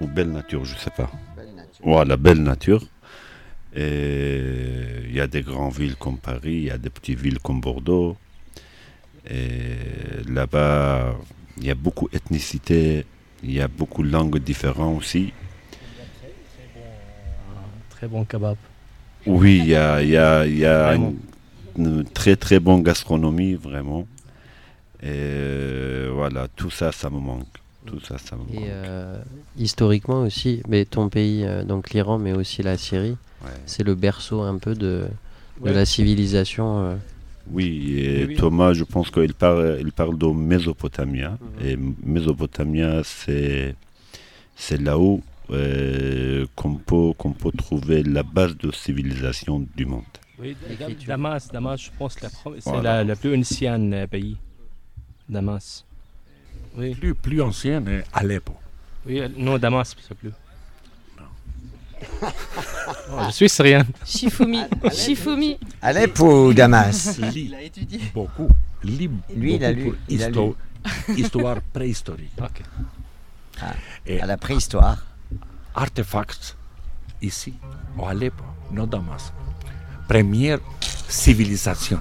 [0.00, 1.10] ou belle nature, je sais pas.
[1.82, 2.82] Voilà, belle nature.
[3.76, 4.40] Et
[5.04, 7.60] il y a des grandes villes comme Paris, il y a des petites villes comme
[7.60, 8.16] Bordeaux.
[9.30, 9.76] Et
[10.28, 11.14] là-bas,
[11.58, 13.06] il y a beaucoup d'ethnicité,
[13.44, 15.32] il y a beaucoup de langues différentes aussi.
[17.90, 18.56] Très bon kebab.
[19.26, 21.16] Oui, il y a, il y a- y a une,
[21.78, 24.06] une très très bonne gastronomie, vraiment.
[25.02, 27.46] Et euh, voilà, tout ça, ça me manque.
[27.86, 28.50] Tout ça, ça me manque.
[28.64, 29.16] Et euh,
[29.58, 33.50] historiquement aussi, mais ton pays, euh, donc l'Iran, mais aussi la Syrie, Ouais.
[33.66, 35.06] c'est le berceau un peu de,
[35.60, 35.72] de Ouais.
[35.72, 36.80] la civilisation.
[36.80, 36.96] euh.
[37.50, 38.34] Oui, et Oui, oui.
[38.36, 41.22] Thomas, je pense qu'il parle, il parle de Mésopotamie.
[41.62, 43.74] Et Mésopotamie, c'est,
[44.56, 50.04] c'est là où euh, qu'on, peut, qu'on peut trouver la base de civilisation du monde.
[50.38, 50.56] Oui.
[51.06, 52.96] Damas, Damas, je pense que c'est Voilà.
[52.98, 54.36] la, la plus ancienne euh, pays.
[55.28, 55.84] Damas.
[56.76, 58.54] Oui, Plus, plus ancienne est Aleppo.
[59.06, 60.30] oui euh, non, Damas, c'est plus.
[63.10, 63.86] Oh, je suis syrien.
[64.04, 64.60] Shifumi.
[64.92, 65.58] Shifumi.
[65.82, 67.52] Alep ou Damas Lis
[68.14, 68.48] beaucoup.
[68.82, 70.56] Lis Lui, il a beaucoup lu, il a histo-
[71.16, 72.32] Histoire préhistorique.
[74.06, 74.98] Et À la préhistoire.
[75.74, 76.56] artefacts
[77.22, 77.54] ici,
[77.98, 79.32] au Aleppo, no Damas.
[80.08, 80.58] Première
[81.08, 82.00] civilisation,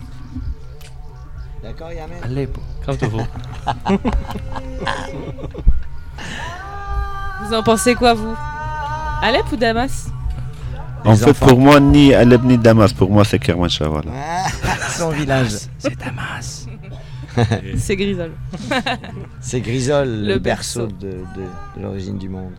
[1.62, 1.90] D'accord,
[2.24, 2.60] Aleppo.
[2.86, 3.26] Comme toujours.
[7.46, 8.36] Vous en pensez quoi, vous?
[9.24, 10.10] Alep ou Damas
[11.06, 11.48] En Les fait, enfants.
[11.48, 13.88] pour moi, ni Alep ni Damas, pour moi, c'est Kermanshah.
[13.88, 14.12] Voilà.
[14.90, 15.52] Son village.
[15.80, 16.66] C'est Damas.
[17.78, 18.32] C'est Grisol.
[19.42, 20.98] C'est Grisol, le, Le berceau berceau.
[21.00, 22.54] de, de- de l'origine du monde.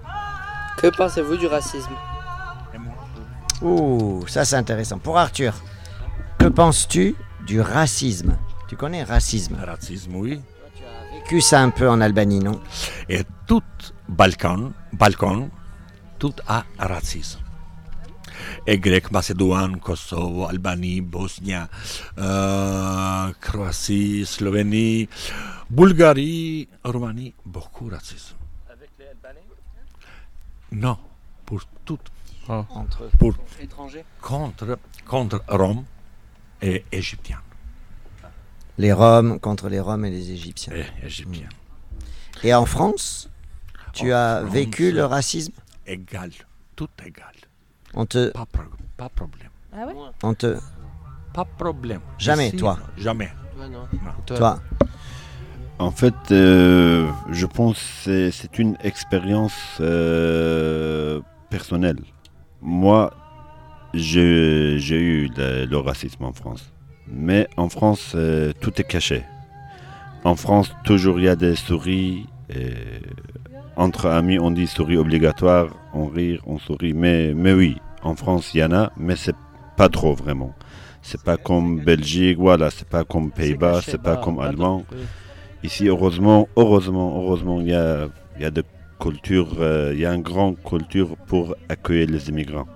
[0.79, 1.93] Que pensez-vous du racisme
[3.63, 4.99] Ouh, ça c'est intéressant.
[4.99, 5.55] Pour Arthur,
[6.39, 7.15] que penses-tu
[7.47, 8.37] du racisme
[8.69, 10.41] Tu connais racisme Racisme, oui.
[10.77, 12.61] Tu as vécu ça un peu en Albanie, non?
[13.09, 13.63] Et tout
[14.09, 15.49] Balkan, Balkan,
[16.25, 17.41] tout a racisme.
[18.67, 21.53] Et grec, Macédoine, Kosovo, Albanie, Bosnie,
[22.17, 25.07] euh, Croatie, Slovénie,
[25.69, 28.37] Bulgarie, Roumanie, beaucoup de racisme.
[28.71, 29.45] Avec les Albanais?
[30.73, 30.97] Non,
[31.45, 31.99] pour tout.
[32.49, 34.05] Entre Pour étrangers?
[34.23, 35.85] contre, contre Rome
[36.63, 37.43] et Égyptiens.
[38.79, 40.73] Les Roms contre les Roms et les Égyptiens.
[40.75, 41.51] Et Égyptiens.
[42.43, 43.29] Et en France,
[43.93, 45.53] tu En as France, vécu le racisme?
[45.87, 46.31] Égal,
[46.77, 47.35] tout égal.
[47.95, 48.63] On te, Pas, pro-
[48.97, 49.51] pas problème.
[49.73, 49.95] Ah ouais?
[50.23, 50.57] On te,
[51.33, 52.01] Pas problème.
[52.19, 52.79] Jamais, Ici, toi.
[52.97, 53.31] Jamais.
[53.57, 53.87] Toi, non.
[53.93, 54.11] Non.
[54.27, 54.61] toi,
[55.79, 61.21] En fait, euh, je pense que c'est- une expérience euh,
[61.51, 61.99] personnelle.
[62.63, 63.13] Moi,
[63.93, 66.73] j'ai j'ai eu le, le racisme en France.
[67.09, 69.25] Mais en France, euh, tout est caché.
[70.25, 72.27] En France, toujours il y a des souris.
[72.49, 72.73] et
[73.77, 76.93] entre amis, on dit souris obligatoire, on rit, on sourit.
[76.93, 79.37] Mais, mais oui, en France, il y en a, mais c'est
[79.77, 80.55] pas trop vraiment.
[81.03, 84.85] C'est pas comme Belgique, voilà, c'est pas comme Pays-Bas, c'est pas bah, comme pas Allemand.
[85.63, 88.09] Ici, heureusement, heureusement, heureusement, il y a,
[88.39, 88.63] y a de
[89.01, 92.69] culture, euh, il y a une grande culture pour accueillir les immigrants.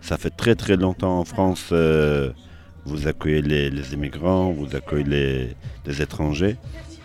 [0.00, 2.30] Ça fait très très longtemps en France, euh,
[2.84, 6.56] vous accueillez les, les immigrants, vous accueillez les, les étrangers,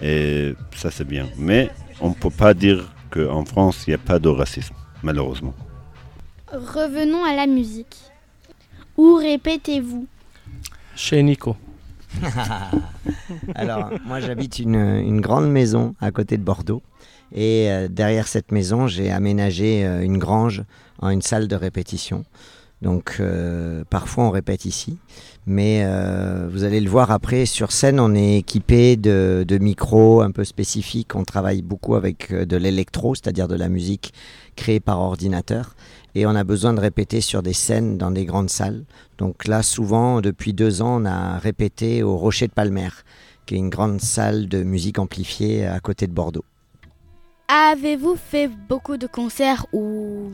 [0.03, 1.27] et ça c'est bien.
[1.37, 1.69] Mais
[2.01, 5.53] on ne peut pas dire qu'en France, il n'y a pas de racisme, malheureusement.
[6.51, 7.97] Revenons à la musique.
[8.97, 10.07] Où répétez-vous?
[10.95, 11.55] Chez Nico.
[13.55, 16.81] Alors, moi j'habite une, une grande maison à côté de Bordeaux.
[17.33, 20.63] Et euh, derrière cette maison, j'ai aménagé euh, une grange
[20.99, 22.25] en une salle de répétition.
[22.81, 24.97] Donc euh, parfois on répète ici.
[25.45, 30.21] Mais euh, vous allez le voir après, sur scène, on est équipé de, de micros
[30.21, 31.15] un peu spécifiques.
[31.15, 34.13] On travaille beaucoup avec euh, de l'électro, c'est-à-dire de la musique
[34.55, 35.75] créée par ordinateur.
[36.15, 38.83] Et on a besoin de répéter sur des scènes dans des grandes salles.
[39.17, 42.89] Donc là, souvent, depuis deux ans, on a répété au Rocher de Palmer,
[43.45, 46.45] qui est une grande salle de musique amplifiée à côté de Bordeaux.
[47.47, 50.29] Avez-vous fait beaucoup de concerts ou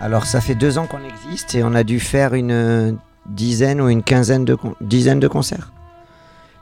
[0.00, 3.88] Alors ça fait deux ans qu'on existe et on a dû faire une dizaine ou
[3.88, 5.72] une quinzaine de, de concerts.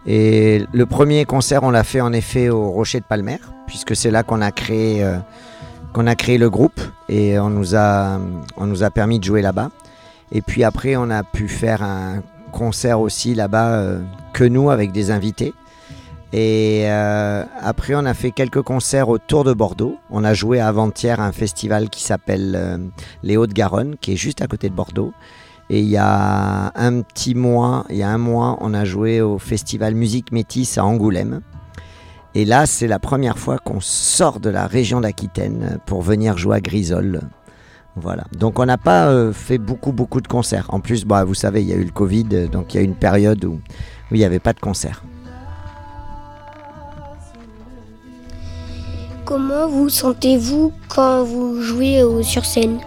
[0.06, 4.10] Et le premier concert, on l'a fait en effet au Rocher de Palmer, puisque c'est
[4.10, 5.18] là qu'on a créé, euh,
[5.94, 8.18] le groupe et on nous a,
[8.56, 9.70] on nous a permis de jouer là-bas.
[10.32, 12.22] Et puis après, on a pu faire un
[12.52, 14.00] concert aussi là-bas euh,
[14.32, 15.52] que nous avec des invités.
[16.32, 19.96] Et euh, après, on a fait quelques concerts autour de Bordeaux.
[20.10, 22.78] On a joué avant-hier à un festival qui s'appelle euh,
[23.22, 25.12] les Hauts-de-Garonne, qui est juste à côté de Bordeaux.
[25.70, 29.20] Et il y a un petit mois, il y a un mois, on a joué
[29.20, 31.40] au festival Musique Métis à Angoulême.
[32.34, 36.56] Et là, c'est la première fois qu'on sort de la région d'Aquitaine pour venir jouer
[36.56, 37.20] à Grisol.
[37.96, 38.24] Voilà.
[38.38, 40.66] Donc on n'a pas euh, fait beaucoup, beaucoup de concerts.
[40.68, 42.82] En plus, bah, vous savez, il y a eu le Covid, donc il y a
[42.82, 43.60] eu une période où,
[44.12, 45.02] il n'y avait pas de concert.
[49.30, 52.80] Comment vous sentez-vous quand vous jouez sur scène?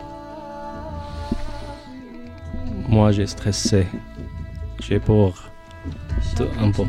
[2.90, 3.88] Moi, j'ai stressé.
[4.82, 5.54] J'ai peur.
[6.36, 6.84] Tout un peu.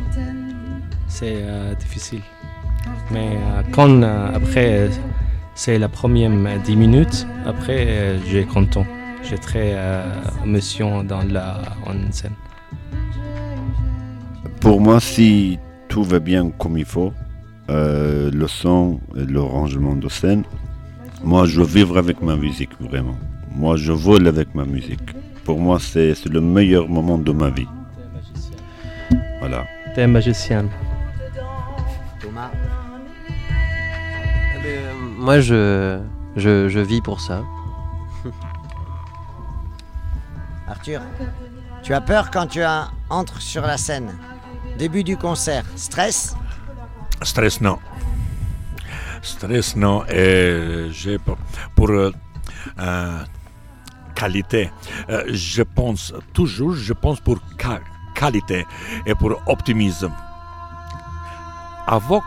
[1.07, 2.23] C'est euh, difficile.
[3.13, 4.91] Mais euh, quand euh, après,
[5.55, 8.85] c'est la première euh, 10 minutes, après, euh, j'ai content.
[9.23, 10.03] J'ai très euh,
[10.45, 12.35] émotion dans la en scène.
[14.61, 17.13] Pour moi, si tout va bien comme il faut,
[17.71, 20.45] euh, le son, et le rangement de scène,
[21.23, 23.17] moi je veux vivre avec ma musique, vraiment.
[23.55, 25.01] Moi je vole avec ma musique.
[25.45, 27.69] Pour moi, c'est le meilleur moment de ma vie.
[29.41, 29.65] Voilà.
[29.95, 30.65] T'es un magicien.
[32.19, 32.51] Thomas
[34.57, 36.01] Eh ben, euh, moi, je,
[36.37, 37.43] je, je vis pour ça.
[40.67, 41.03] Arthur,
[41.83, 44.15] tu as peur quand tu as- entres sur la scène
[44.79, 46.35] Début du concert, stress?
[47.23, 47.79] Stress, non.
[49.23, 50.05] Stress, non.
[50.07, 50.91] Et
[51.75, 53.25] pour, euh,
[54.15, 54.71] qualité,
[55.09, 57.39] euh, je pense toujours, je pense pour
[58.15, 58.67] qualité
[59.07, 60.13] et pour optimisme.
[61.87, 62.23] Avant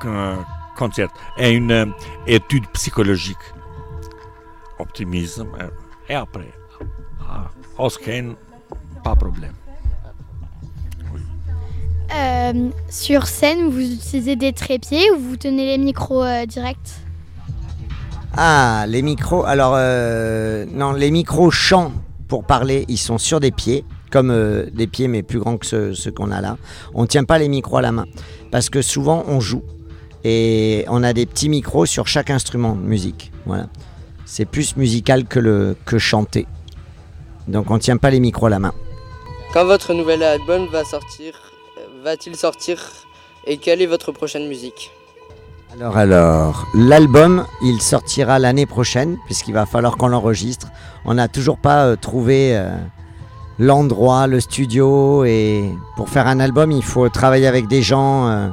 [0.00, 0.44] qu'un
[0.76, 1.86] concert et une euh,
[2.26, 3.38] étude psychologique.
[4.78, 5.48] Optimisme.
[6.08, 6.52] et après,
[7.28, 7.48] ah,
[7.88, 8.34] scan,
[9.04, 9.54] pas problème.
[12.14, 16.76] Euh, Sur scène, vous utilisez des trépieds ou vous tenez les micros euh, directs
[18.36, 19.44] Ah, les micros.
[19.44, 21.92] Alors, euh, non, les micros chants
[22.28, 23.84] pour parler, ils sont sur des pieds.
[24.10, 26.58] comme euh, des pieds mais plus grands que ceux, ceux qu'on a là.
[26.92, 28.04] On ne tient pas les micros à la main
[28.50, 29.62] parce que souvent on joue
[30.22, 33.32] et on a des petits micros sur chaque instrument de musique.
[33.46, 33.68] Voilà.
[34.26, 36.46] C'est plus musical que, le, que chanter.
[37.48, 38.74] Donc on ne tient pas les micros à la main.
[39.54, 41.32] Quand votre nouvel album va sortir,
[42.02, 42.78] va-t-il sortir
[43.46, 44.90] et quelle est votre prochaine musique?
[45.72, 50.68] Alors, alors, l'album, il sortira l'année prochaine, puisqu'il va falloir qu'on l'enregistre.
[51.04, 52.76] On n'a toujours pas euh, trouvé euh,
[53.58, 58.48] l'endroit, le studio, et pour faire un album, il faut travailler avec des gens, euh,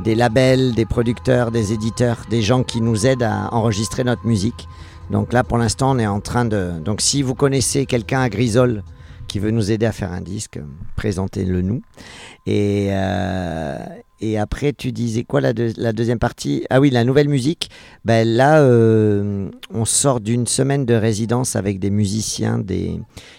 [0.00, 4.68] des labels, des producteurs, des éditeurs, des gens qui nous aident à enregistrer notre musique.
[5.10, 6.72] Donc là, pour l'instant, on est en train de...
[6.84, 8.82] Donc si vous connaissez quelqu'un à Grisol
[9.30, 10.58] qui veut nous aider à faire un disque,
[10.96, 11.82] présentez-le nous.
[12.46, 13.78] Et, euh,
[14.38, 16.64] après, tu disais quoi la, deux- la deuxième partie?
[16.68, 17.70] Ah oui, la nouvelle musique.
[18.04, 22.60] Ben là, euh, on sort d'une semaine de résidence avec des musiciens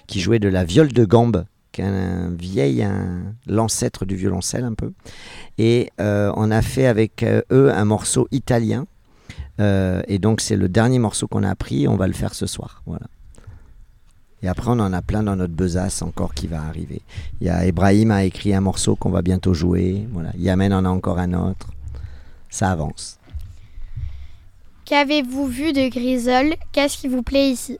[0.08, 2.88] qui jouaient de la viole de gambe, qui est un vieil,
[3.46, 4.94] l'ancêtre du violoncelle un peu.
[5.58, 8.86] Et euh, on a fait avec eux un morceau italien.
[9.60, 11.88] Et donc c'est le dernier morceau qu'on a appris.
[11.88, 12.82] On va le faire ce soir.
[12.86, 13.08] Voilà.
[14.44, 17.02] Et après, on en a plein dans notre besace encore qui va arriver.
[17.40, 20.08] Il y a Ibrahim a écrit un morceau qu'on va bientôt jouer.
[20.12, 20.32] Voilà.
[20.38, 21.68] Yamen en a encore un autre.
[22.50, 23.20] Ça avance.
[24.86, 26.56] Qu'avez-vous vu de Grisol?
[26.72, 27.78] Qu'est-ce qui vous plaît ici?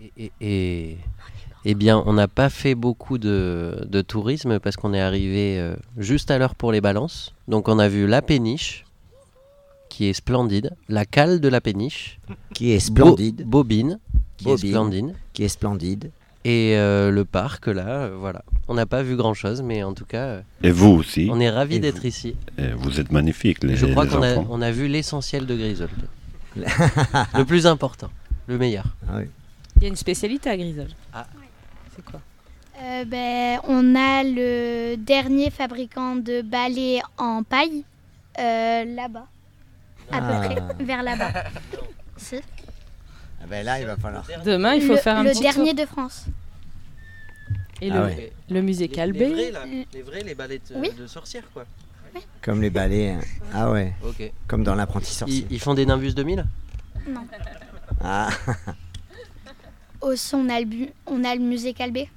[0.00, 0.98] Et, et- et-
[1.66, 5.76] eh bien, on n'a pas fait beaucoup de, de tourisme parce qu'on est arrivé euh,
[5.96, 7.32] juste à l'heure pour les balances.
[7.48, 8.84] Donc, on a vu la péniche,
[9.94, 12.18] qui est splendide, la cale de la péniche,
[12.52, 13.42] Qui est splendide.
[13.44, 14.00] Bo- Bobine,
[14.36, 16.10] qui Bobine, est splendide, Qui est splendide.
[16.44, 18.42] et euh, le parc là, euh, voilà.
[18.66, 21.28] On n'a pas vu grand chose, mais en tout cas, euh, Et vous aussi.
[21.30, 22.34] on est ravis d'être ici.
[22.58, 24.48] Et vous êtes magnifiques, les, je crois qu'on a, enfants.
[24.50, 25.88] on a vu l'essentiel de Grisol.
[26.56, 28.10] le plus important,
[28.48, 28.86] le meilleur.
[29.08, 29.26] Ah oui.
[29.76, 30.88] Il y a une spécialité à Grisol.
[31.12, 31.26] Ah.
[31.94, 32.20] C'est quoi?
[32.82, 37.84] Euh, ben, On a le dernier fabricant de balais en paille
[38.40, 39.28] euh, là-bas.
[40.10, 40.48] À Ah.
[40.48, 41.32] peu près, vers là-bas.
[42.16, 42.36] Si.
[43.42, 44.24] Ah ben là, il va falloir.
[44.44, 45.80] Demain, il faut le, faire un le petit dernier tour.
[45.84, 46.26] de France.
[47.82, 48.32] Et Ah le, ouais.
[48.48, 49.50] le musée Calbé.
[49.92, 50.90] les vrais, les balais de, Oui.
[50.96, 51.64] de sorcières, quoi.
[52.40, 53.10] Comme les balais.
[53.10, 53.20] hein.
[53.52, 53.92] Ah ouais.
[54.06, 54.30] Ok.
[54.46, 55.44] Comme dans l'apprenti sorcier.
[55.50, 56.44] Ils, ils font des Nimbus 2000
[57.08, 57.26] Non.
[58.02, 58.28] Ah,
[60.00, 62.08] Aussi, on a le, bu- on a le musée Calbé.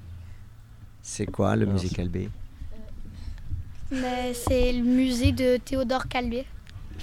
[1.02, 2.30] c'est quoi le Alors, musée c'est- Calbé
[3.90, 6.46] Ben, C'est le musée de Théodore Calbé.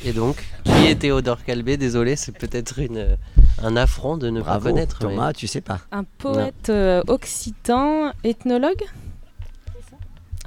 [0.03, 3.17] Et donc, qui est Théodore Calbé Désolé, c'est peut-être une,
[3.63, 4.97] un affront de ne Bravo, pas connaître.
[5.03, 5.79] mais- Thomas, tu sais pas.
[5.91, 8.83] Un poète euh, occitan ethnologue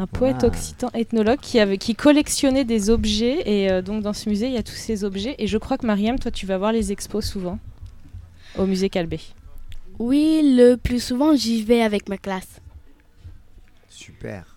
[0.01, 0.47] un poète Ah.
[0.47, 4.53] occitan ethnologue qui, avait, qui collectionnait des objets et euh, donc dans ce musée il
[4.53, 6.93] y a tous ces objets et je crois que Mariam toi tu vas voir les
[6.93, 7.59] expos souvent
[8.57, 9.19] au musée Calbé.
[9.99, 12.61] Oui, le plus souvent, j'y vais avec ma classe.
[13.89, 14.57] Super.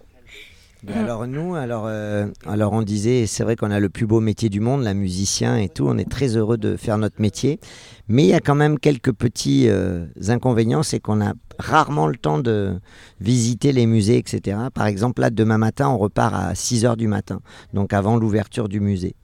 [0.83, 4.19] Ben alors nous, alors, euh, alors on disait, c'est vrai qu'on a le plus beau
[4.19, 7.59] métier du monde, la musicien et tout, on est très heureux de faire notre métier,
[8.07, 12.17] mais il y a quand même quelques petits euh, inconvénients, c'est qu'on a rarement le
[12.17, 12.79] temps de
[13.19, 14.57] visiter les musées, etc.
[14.73, 17.41] Par exemple, là, demain matin, on repart à 6h du matin,
[17.73, 19.15] donc avant l'ouverture du musée.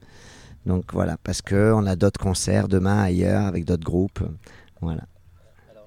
[0.67, 4.21] Donc voilà, parce qu'on a d'autres concerts demain ailleurs avec d'autres groupes.
[4.81, 5.05] Voilà.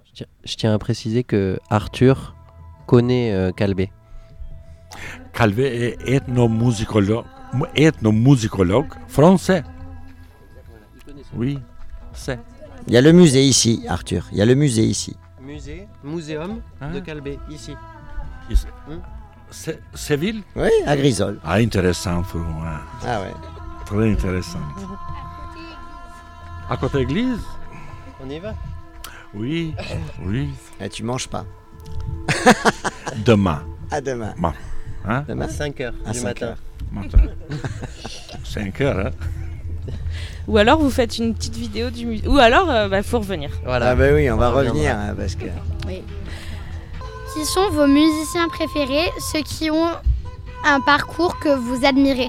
[0.04, 2.34] Je tiens, je tiens à préciser que Arthur
[2.88, 3.92] connaît euh, Calbé.
[5.32, 7.24] Calvé est ethnomusicologue,
[7.54, 9.62] mu- ethnomusicologue français.
[11.34, 11.58] Oui,
[12.12, 12.38] c'est.
[12.86, 15.16] Il y a le musée ici, Arthur, il y a le musée ici.
[15.40, 16.90] Musée, muséum Hein?
[16.92, 17.74] De Calbé, ici.
[19.50, 21.40] C'est Séville Oui, à Grisol.
[21.44, 22.80] Ah, intéressant pour moi.
[23.06, 23.32] Ah ouais.
[23.86, 24.58] Très intéressant.
[26.68, 27.40] À côté de l'église?
[28.24, 28.54] On y va?
[29.34, 29.74] Oui,
[30.24, 30.48] oui.
[30.80, 31.44] Et tu manges pas.
[33.24, 33.62] Demain.
[33.90, 34.34] À demain.
[34.38, 34.52] Bon.
[35.06, 35.24] Hein?
[35.28, 36.46] Demain À 5h À du 5 matin.
[36.46, 36.56] heures.
[36.92, 37.18] Matin.
[38.44, 39.10] 5 heures, hein?
[40.48, 42.26] Ou alors vous faites une petite vidéo du musée.
[42.26, 43.50] Ou alors il bah, faut revenir.
[43.64, 43.90] Voilà.
[43.90, 45.44] Ah bah oui, on va revenir hein, parce que.
[47.34, 49.90] Qui sont vos musiciens préférés, ceux qui ont
[50.64, 52.28] un parcours que vous admirez?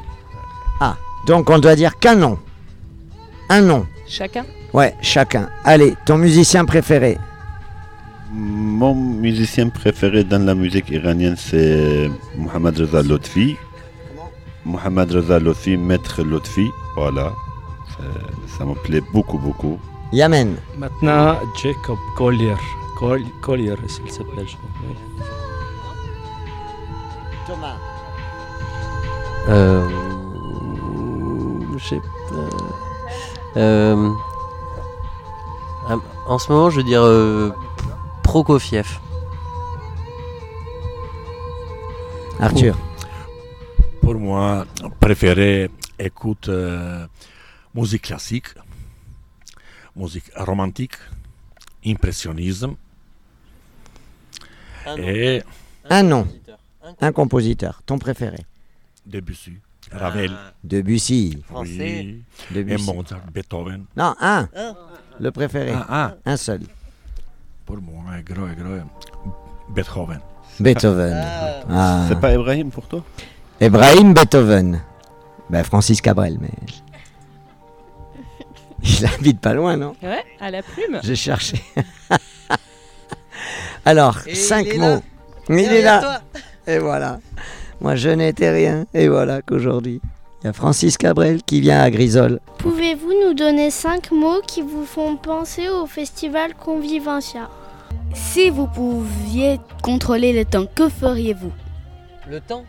[0.80, 0.96] Ah,
[1.26, 2.38] donc on doit dire qu'un nom.
[3.50, 3.88] Un nom.
[4.08, 4.46] Chacun?
[4.74, 5.50] Ouais, chacun.
[5.64, 7.18] Allez, ton musicien préféré.
[8.34, 13.58] Mon musicien préféré dans la musique iranienne, c'est Mohamed Reza Lotfi.
[14.66, 17.34] Mohamed Reza Lotfi, maître Lotfi, voilà.
[17.90, 19.80] Ça- Ça me plaît beaucoup, beaucoup.
[20.14, 20.56] Yamen.
[20.78, 22.56] Maintenant, Jacob Collier.
[23.00, 23.76] Col- Collier,
[24.06, 24.46] il s'appelle.
[24.46, 24.96] oui.
[27.48, 27.76] Thomas.
[29.50, 29.88] Euh,
[31.78, 32.00] je sais
[32.30, 33.60] pas.
[33.60, 34.10] Euh,
[36.28, 37.52] en ce moment, je veux dire euh,
[38.32, 38.88] Prokofiev.
[42.40, 42.78] Arthur.
[44.00, 44.66] Pour moi,
[45.02, 47.06] préféré, écoute euh,
[47.76, 48.48] musique classique,
[49.98, 50.96] musique romantique,
[51.86, 52.76] impressionnisme.
[54.98, 55.44] et
[55.90, 56.26] Un nom.
[57.02, 57.82] Un compositeur.
[57.86, 58.46] Ton préféré.
[59.06, 59.58] Debussy,
[59.92, 60.32] Ravel.
[60.64, 61.44] Debussy.
[61.54, 61.82] Oui.
[61.82, 62.94] Et Debussy.
[62.94, 63.84] Mozart, Beethoven.
[63.98, 64.48] Non, un.
[64.56, 64.78] Un.
[65.20, 65.74] Le préféré.
[65.76, 66.62] Ah, Un seul.
[67.72, 68.84] Pour moi, est gros, est gros.
[69.70, 70.20] Beethoven.
[70.60, 71.24] Beethoven.
[71.70, 72.06] Ah.
[72.10, 73.02] C'est pas Ibrahim pour toi?
[73.62, 74.82] Ibrahim Beethoven.
[75.50, 76.50] Ben, Francis Cabrel, mais.
[78.84, 79.96] Il habite pas loin, non?
[80.04, 81.00] Ouais, à la plume.
[81.04, 81.62] J'ai cherché.
[83.86, 84.86] Alors, Et cinq il est mots.
[84.88, 85.02] là.
[85.50, 86.22] Il est là.
[86.68, 87.20] Et voilà.
[87.80, 88.86] Moi, je n'étais rien.
[88.94, 90.02] Et voilà qu'aujourd'hui,
[90.44, 92.40] il y a Francis Cabrel qui vient à Grisol.
[92.58, 97.50] Pouvez-vous nous donner cinq mots qui vous font penser au festival Convivencia?
[98.14, 101.52] Si vous pouviez contrôler le temps, que feriez-vous?
[102.30, 102.64] Le temps?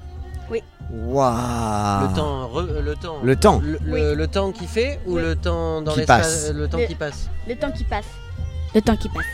[0.50, 0.62] Oui.
[0.92, 3.16] Waouh Le temps, re- le temps.
[3.22, 3.60] Le temps.
[3.62, 5.22] Le, le- le temps qui fait ou Oui.
[5.22, 6.52] le temps dans Qui l'espace passe.
[6.54, 7.30] Le temps Le- qui passe?
[7.48, 8.06] Le temps qui passe.
[8.74, 9.26] Le temps qui passe.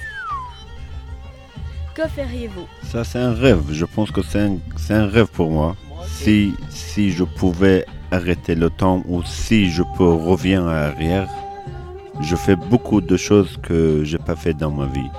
[1.95, 2.67] Que feriez-vous?
[2.85, 3.63] Ça, c'est un rêve.
[3.73, 5.77] Je pense que c'est un, c'est un rêve pour moi.
[6.07, 11.29] Si, si je pouvais arrêter le temps ou si je peux revenir en arrière,
[12.21, 15.11] je fais beaucoup de choses que j'ai pas fait dans ma vie.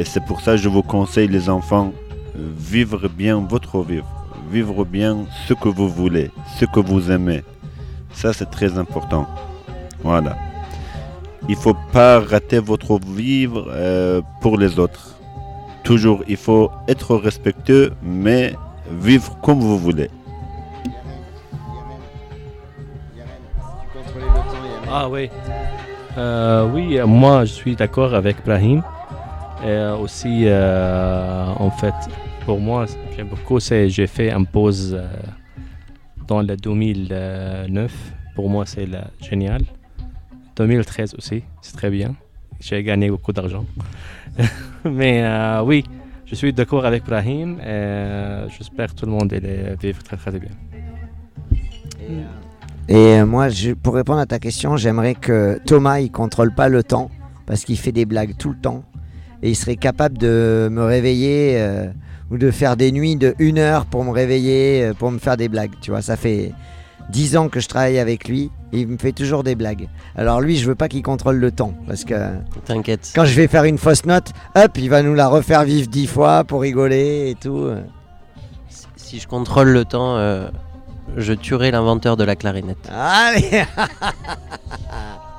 [0.00, 1.92] Et c'est pour ça que je vous conseille, les enfants,
[2.34, 4.08] vivre bien votre vivre.
[4.50, 7.42] Vivre bien ce que vous voulez, ce que vous aimez.
[8.14, 9.26] Ça, c'est très important.
[10.02, 10.38] Voilà.
[11.50, 15.16] Il faut pas rater votre vivre euh, pour les autres.
[15.84, 18.54] Toujours, il faut être respectueux, mais
[18.90, 20.08] vivre comme vous voulez.
[24.90, 25.28] Ah oui.
[26.16, 28.82] Euh, oui, moi je suis d'accord avec Brahim.
[29.62, 31.94] Et euh, aussi, euh, en fait,
[32.46, 35.06] pour moi, j'aime beaucoup, c'est j'ai fait une pause euh,
[36.26, 37.92] dans le 2009.
[38.34, 38.88] Pour moi, c'est
[39.20, 39.62] génial.
[40.56, 42.14] 2013 aussi, c'est très bien.
[42.58, 43.64] J'ai gagné beaucoup d'argent.
[44.84, 45.24] Mais
[45.64, 45.84] oui,
[46.26, 47.58] je suis d'accord avec Brahim.
[47.62, 49.32] euh, J'espère que tout le monde
[49.82, 50.50] vivre très très bien.
[52.88, 56.82] Et moi, je- pour répondre à ta question, j'aimerais que Thomas, il contrôle pas le
[56.82, 57.10] temps
[57.46, 58.82] parce qu'il fait des blagues tout le temps
[59.42, 61.86] et il serait capable de me réveiller euh,
[62.30, 65.36] ou de faire des nuits de une heure pour me réveiller, euh, pour me faire
[65.36, 65.72] des blagues.
[65.80, 66.52] Tu vois, ça fait
[67.10, 69.88] dix ans que je travaille avec lui et il me fait toujours des blagues.
[70.16, 72.14] Alors lui, je veux pas qu'il contrôle le temps parce que
[72.66, 73.10] T'inquiète.
[73.14, 76.06] quand je vais faire une fausse note, hop, il va nous la refaire vivre dix
[76.06, 77.68] fois pour rigoler et tout.
[78.96, 80.48] Si je contrôle le temps, euh,
[81.16, 82.88] je tuerai l'inventeur de la clarinette.
[82.92, 83.64] Allez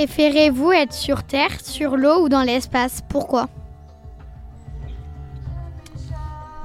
[0.00, 3.02] Préférez-vous être sur Terre, sur l'eau ou dans l'espace?
[3.08, 3.48] Pourquoi?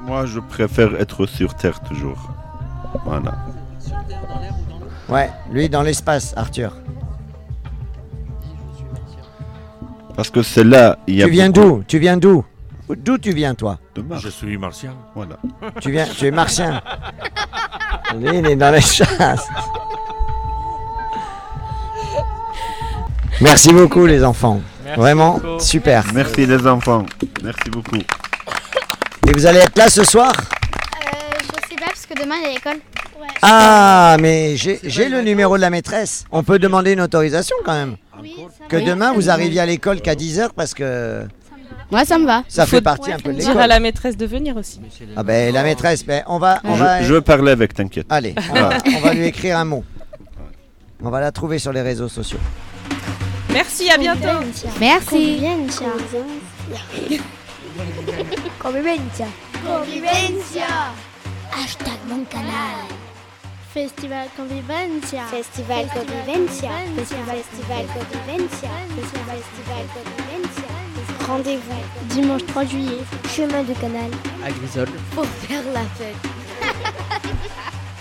[0.01, 2.29] Moi, je préfère être sur Terre toujours.
[3.05, 3.33] Voilà.
[5.07, 6.73] Ouais, lui dans l'espace, Arthur.
[10.17, 11.83] Parce que c'est là, il y a Tu viens beaucoup- d'où?
[11.87, 12.43] Tu viens d'où?
[12.89, 13.79] D'où tu viens toi?
[14.19, 14.93] Je suis martien.
[15.15, 15.37] Voilà.
[15.79, 16.81] Tu viens, tu es martien.
[18.19, 19.47] Lui, il est dans les chasses.
[23.41, 24.61] Merci beaucoup les enfants.
[24.85, 25.59] Merci Vraiment beaucoup.
[25.59, 26.05] super.
[26.13, 27.05] Merci les enfants.
[27.43, 27.97] Merci beaucoup.
[27.97, 30.31] Et vous allez être là ce soir?
[30.33, 32.77] Euh, Je sais pas parce que demain il y a l'école.
[33.43, 36.25] Ah, mais j'ai j'ai le numéro de la maîtresse.
[36.31, 37.95] On peut demander une autorisation quand même.
[38.69, 41.23] Que demain vous arriviez à l'école qu'à 10h parce que
[41.91, 42.43] Moi, ça me va.
[42.47, 43.69] ça fait partie un peu de Dire à l'école.
[43.69, 44.79] la maîtresse de venir aussi.
[45.15, 47.01] Ah ben la maîtresse, ben, on va, on Je, va.
[47.03, 48.05] je veux parler avec, t'inquiète.
[48.09, 49.83] Allez, on va, on va lui écrire un mot.
[51.03, 52.39] On va la trouver sur les réseaux sociaux.
[53.53, 54.27] Merci, à bientôt.
[54.79, 55.41] Merci.
[55.41, 55.87] Convivencia.
[58.59, 59.27] Convivencia.
[59.65, 60.67] Convivencia.
[61.51, 62.87] Hashtag mon canal.
[63.73, 65.23] Festival Convivencia.
[65.27, 66.71] Festival Convivencia.
[66.95, 68.69] Festival Convivencia.
[68.95, 70.69] Festival Convivencia.
[71.27, 73.03] Rendez-vous dimanche 3 juillet.
[73.35, 74.11] Chemin du canal.
[74.43, 74.89] À Grisol.
[75.13, 76.40] Pour faire la fête.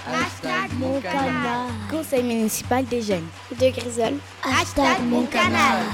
[0.06, 1.68] Hashtag mon canal.
[1.90, 3.28] Conseil municipal des jeunes.
[3.58, 4.14] De Grisol.
[4.42, 5.84] Hashtag mon canal.